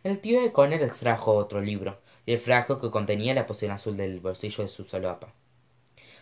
El 0.04 0.20
tío 0.20 0.42
de 0.42 0.52
Connor 0.52 0.82
extrajo 0.82 1.34
otro 1.34 1.62
libro 1.62 2.02
el 2.26 2.39
frasco 2.39 2.80
que 2.80 2.92
contenía 2.92 3.34
la 3.34 3.46
poción 3.46 3.72
azul 3.72 3.98
del 3.98 4.20
bolsillo 4.20 4.63
de 4.63 4.70
su 4.70 4.86
solapa. 4.86 5.34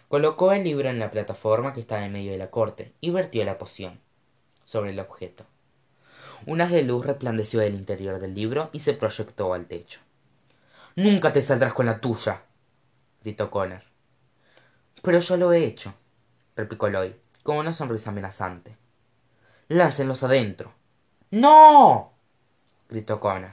Colocó 0.07 0.51
el 0.51 0.63
libro 0.63 0.89
en 0.89 0.99
la 0.99 1.11
plataforma 1.11 1.73
que 1.73 1.79
estaba 1.79 2.03
en 2.03 2.11
medio 2.11 2.31
de 2.31 2.37
la 2.37 2.49
corte 2.49 2.93
y 3.01 3.11
vertió 3.11 3.45
la 3.45 3.57
poción 3.57 3.99
sobre 4.65 4.91
el 4.91 4.99
objeto. 4.99 5.45
Un 6.47 6.59
haz 6.61 6.71
de 6.71 6.83
luz 6.83 7.05
resplandeció 7.05 7.59
del 7.59 7.75
interior 7.75 8.19
del 8.19 8.33
libro 8.33 8.69
y 8.73 8.79
se 8.79 8.93
proyectó 8.93 9.53
al 9.53 9.67
techo. 9.67 9.99
Nunca 10.95 11.31
te 11.31 11.41
saldrás 11.41 11.73
con 11.73 11.85
la 11.85 12.01
tuya 12.01 12.43
gritó 13.23 13.51
Connor 13.51 13.83
pero 15.01 15.19
yo 15.19 15.37
lo 15.37 15.53
he 15.53 15.65
hecho 15.65 15.93
replicó 16.55 16.89
Lloyd 16.89 17.13
con 17.43 17.57
una 17.57 17.73
sonrisa 17.73 18.11
amenazante. 18.11 18.77
Láncenlos 19.67 20.23
adentro. 20.23 20.73
No 21.31 22.13
gritó 22.89 23.19
connor. 23.19 23.51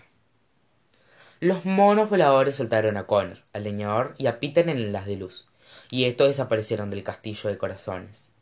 Los 1.40 1.64
monos 1.64 2.10
voladores 2.10 2.56
soltaron 2.56 2.96
a 2.96 3.06
connor 3.06 3.44
al 3.52 3.62
leñador 3.62 4.14
y 4.18 4.26
a 4.26 4.40
peter 4.40 4.68
en 4.68 4.94
haz 4.94 5.06
de 5.06 5.16
luz 5.16 5.46
y 5.90 6.04
estos 6.04 6.28
desaparecieron 6.28 6.90
del 6.90 7.04
castillo 7.04 7.48
de 7.48 7.58
corazones. 7.58 8.32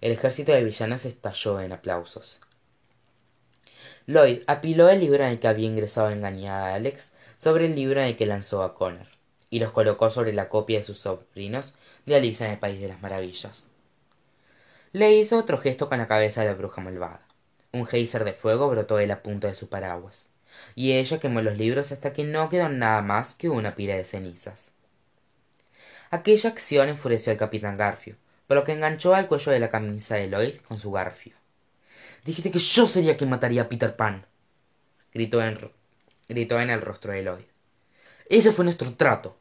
El 0.00 0.12
ejército 0.12 0.52
de 0.52 0.62
villanos 0.62 1.04
estalló 1.04 1.60
en 1.60 1.72
aplausos. 1.72 2.40
Lloyd 4.06 4.42
apiló 4.46 4.88
el 4.88 5.00
libro 5.00 5.24
en 5.24 5.30
el 5.30 5.40
que 5.40 5.48
había 5.48 5.66
ingresado 5.66 6.10
engañada 6.10 6.68
a 6.68 6.74
alex 6.74 7.12
sobre 7.36 7.66
el 7.66 7.74
libro 7.74 8.00
en 8.00 8.06
el 8.06 8.16
que 8.16 8.26
lanzó 8.26 8.62
a 8.62 8.74
connor 8.74 9.08
y 9.50 9.58
los 9.58 9.72
colocó 9.72 10.10
sobre 10.10 10.32
la 10.32 10.48
copia 10.48 10.78
de 10.78 10.84
sus 10.84 10.98
sobrinos 10.98 11.74
de 12.06 12.16
alicia 12.16 12.46
en 12.46 12.52
el 12.52 12.58
país 12.58 12.80
de 12.80 12.88
las 12.88 13.02
maravillas 13.02 13.66
le 14.92 15.12
hizo 15.12 15.38
otro 15.38 15.56
gesto 15.56 15.88
con 15.88 15.98
la 15.98 16.08
cabeza 16.08 16.40
de 16.40 16.48
la 16.48 16.54
bruja 16.54 16.80
malvada. 16.80 17.24
Un 17.72 17.86
geyser 17.86 18.24
de 18.24 18.32
fuego 18.32 18.68
brotó 18.68 18.96
de 18.96 19.06
la 19.06 19.22
punta 19.22 19.46
de 19.46 19.54
su 19.54 19.68
paraguas 19.68 20.28
y 20.74 20.92
ella 20.92 21.20
quemó 21.20 21.42
los 21.42 21.56
libros 21.56 21.92
hasta 21.92 22.12
que 22.12 22.24
no 22.24 22.48
quedó 22.48 22.68
nada 22.68 23.00
más 23.00 23.36
que 23.36 23.48
una 23.48 23.76
pila 23.76 23.94
de 23.94 24.04
cenizas. 24.04 24.72
Aquella 26.10 26.50
acción 26.50 26.88
enfureció 26.88 27.30
al 27.30 27.38
capitán 27.38 27.76
garfio 27.76 28.16
por 28.48 28.56
lo 28.56 28.64
que 28.64 28.72
enganchó 28.72 29.14
al 29.14 29.28
cuello 29.28 29.52
de 29.52 29.60
la 29.60 29.68
camisa 29.68 30.16
de 30.16 30.28
lloyd 30.28 30.56
con 30.66 30.80
su 30.80 30.90
garfio. 30.90 31.34
Dijiste 32.24 32.50
que 32.50 32.58
yo 32.58 32.84
sería 32.84 33.16
quien 33.16 33.30
mataría 33.30 33.62
a 33.62 33.68
peter 33.68 33.94
pan 33.94 34.26
gritó 35.14 35.40
en, 35.40 35.56
gritó 36.28 36.60
en 36.60 36.70
el 36.70 36.80
rostro 36.80 37.12
de 37.12 37.22
lloyd. 37.22 37.44
Ese 38.28 38.50
fue 38.50 38.64
nuestro 38.64 38.92
trato. 38.94 39.36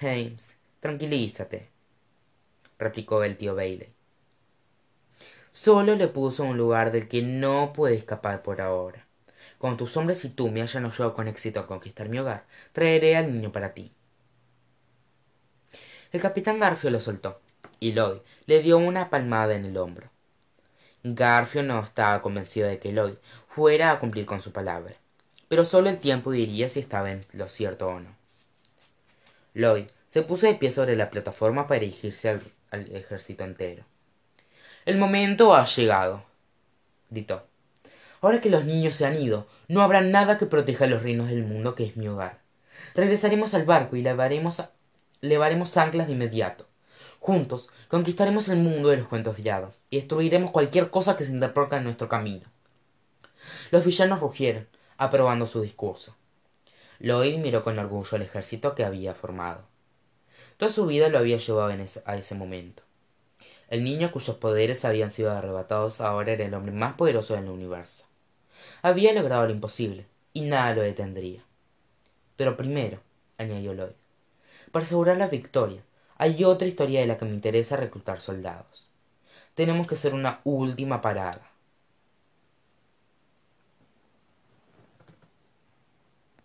James 0.00 0.56
tranquilízate 0.80 1.68
replicó 2.78 3.22
el 3.22 3.36
tío 3.36 3.54
bailey 3.54 3.91
solo 5.52 5.94
le 5.94 6.08
puso 6.08 6.44
un 6.44 6.56
lugar 6.56 6.90
del 6.90 7.08
que 7.08 7.22
no 7.22 7.72
puede 7.72 7.94
escapar 7.94 8.42
por 8.42 8.60
ahora. 8.60 9.06
Cuando 9.58 9.78
tus 9.78 9.96
hombres 9.96 10.24
y 10.24 10.30
tú 10.30 10.50
me 10.50 10.62
hayan 10.62 10.84
ayudado 10.84 11.14
con 11.14 11.28
éxito 11.28 11.60
a 11.60 11.66
conquistar 11.66 12.08
mi 12.08 12.18
hogar. 12.18 12.44
Traeré 12.72 13.16
al 13.16 13.32
niño 13.32 13.52
para 13.52 13.74
ti. 13.74 13.92
El 16.10 16.20
capitán 16.20 16.58
garfio 16.58 16.90
lo 16.90 17.00
soltó 17.00 17.40
y 17.80 17.92
lloyd 17.92 18.18
le 18.46 18.60
dio 18.60 18.78
una 18.78 19.08
palmada 19.08 19.54
en 19.54 19.64
el 19.64 19.76
hombro. 19.76 20.10
Garfio 21.04 21.62
no 21.62 21.80
estaba 21.80 22.22
convencido 22.22 22.68
de 22.68 22.78
que 22.78 22.92
lloyd 22.92 23.14
fuera 23.48 23.92
a 23.92 23.98
cumplir 23.98 24.26
con 24.26 24.40
su 24.40 24.52
palabra 24.52 24.94
pero 25.52 25.66
solo 25.66 25.90
el 25.90 25.98
tiempo 25.98 26.30
diría 26.30 26.70
si 26.70 26.80
estaba 26.80 27.10
en 27.10 27.26
lo 27.34 27.46
cierto 27.46 27.86
o 27.86 28.00
no. 28.00 28.16
Lloyd 29.52 29.84
se 30.08 30.22
puso 30.22 30.46
de 30.46 30.54
pie 30.54 30.70
sobre 30.70 30.96
la 30.96 31.10
plataforma 31.10 31.66
para 31.66 31.80
dirigirse 31.80 32.30
al 32.30 32.40
ejército 32.90 33.44
entero 33.44 33.84
el 34.84 34.98
momento 34.98 35.54
ha 35.54 35.64
llegado 35.64 36.24
gritó. 37.08 37.46
Ahora 38.20 38.40
que 38.40 38.50
los 38.50 38.64
niños 38.64 38.96
se 38.96 39.06
han 39.06 39.14
ido 39.14 39.46
no 39.68 39.82
habrá 39.82 40.00
nada 40.00 40.38
que 40.38 40.46
proteja 40.46 40.86
los 40.86 41.04
reinos 41.04 41.28
del 41.28 41.44
mundo 41.44 41.76
que 41.76 41.84
es 41.84 41.96
mi 41.96 42.08
hogar. 42.08 42.40
Regresaremos 42.96 43.54
al 43.54 43.64
barco 43.64 43.94
y 43.94 44.02
levaremos, 44.02 44.62
levaremos 45.20 45.76
anclas 45.76 46.08
de 46.08 46.14
inmediato. 46.14 46.66
Juntos 47.20 47.68
conquistaremos 47.86 48.48
el 48.48 48.58
mundo 48.58 48.88
de 48.88 48.96
los 48.96 49.06
cuentos 49.06 49.36
de 49.36 49.50
hadas 49.52 49.84
y 49.88 49.96
destruiremos 49.96 50.50
cualquier 50.50 50.90
cosa 50.90 51.16
que 51.16 51.24
se 51.24 51.30
interponga 51.30 51.76
en 51.76 51.84
nuestro 51.84 52.08
camino. 52.08 52.48
Los 53.70 53.84
villanos 53.84 54.18
rugieron 54.18 54.66
aprobando 54.96 55.46
su 55.46 55.60
discurso. 55.60 56.16
Lloyd 56.98 57.38
miró 57.38 57.62
con 57.62 57.78
orgullo 57.78 58.16
el 58.16 58.22
ejército 58.22 58.74
que 58.74 58.84
había 58.84 59.14
formado. 59.14 59.62
Toda 60.56 60.72
su 60.72 60.86
vida 60.86 61.08
lo 61.08 61.18
había 61.18 61.36
llevado 61.36 61.72
a 62.04 62.16
ese 62.16 62.34
momento 62.34 62.82
el 63.72 63.84
niño 63.84 64.12
cuyos 64.12 64.36
poderes 64.36 64.84
habían 64.84 65.10
sido 65.10 65.32
arrebatados 65.32 66.02
ahora 66.02 66.32
era 66.32 66.44
el 66.44 66.52
hombre 66.52 66.72
más 66.72 66.92
poderoso 66.92 67.32
del 67.32 67.48
universo. 67.48 68.04
Había 68.82 69.14
logrado 69.14 69.46
lo 69.46 69.52
imposible 69.52 70.04
y 70.34 70.42
nada 70.42 70.74
lo 70.74 70.82
detendría. 70.82 71.42
Pero 72.36 72.54
primero 72.58 73.00
añadió 73.38 73.72
lloyd 73.72 73.94
para 74.72 74.84
asegurar 74.84 75.16
la 75.16 75.26
victoria 75.26 75.82
hay 76.18 76.44
otra 76.44 76.68
historia 76.68 77.00
de 77.00 77.06
la 77.06 77.16
que 77.16 77.24
me 77.24 77.32
interesa 77.32 77.78
reclutar 77.78 78.20
soldados. 78.20 78.90
Tenemos 79.54 79.86
que 79.86 79.94
hacer 79.94 80.12
una 80.12 80.42
última 80.44 81.00
parada 81.00 81.50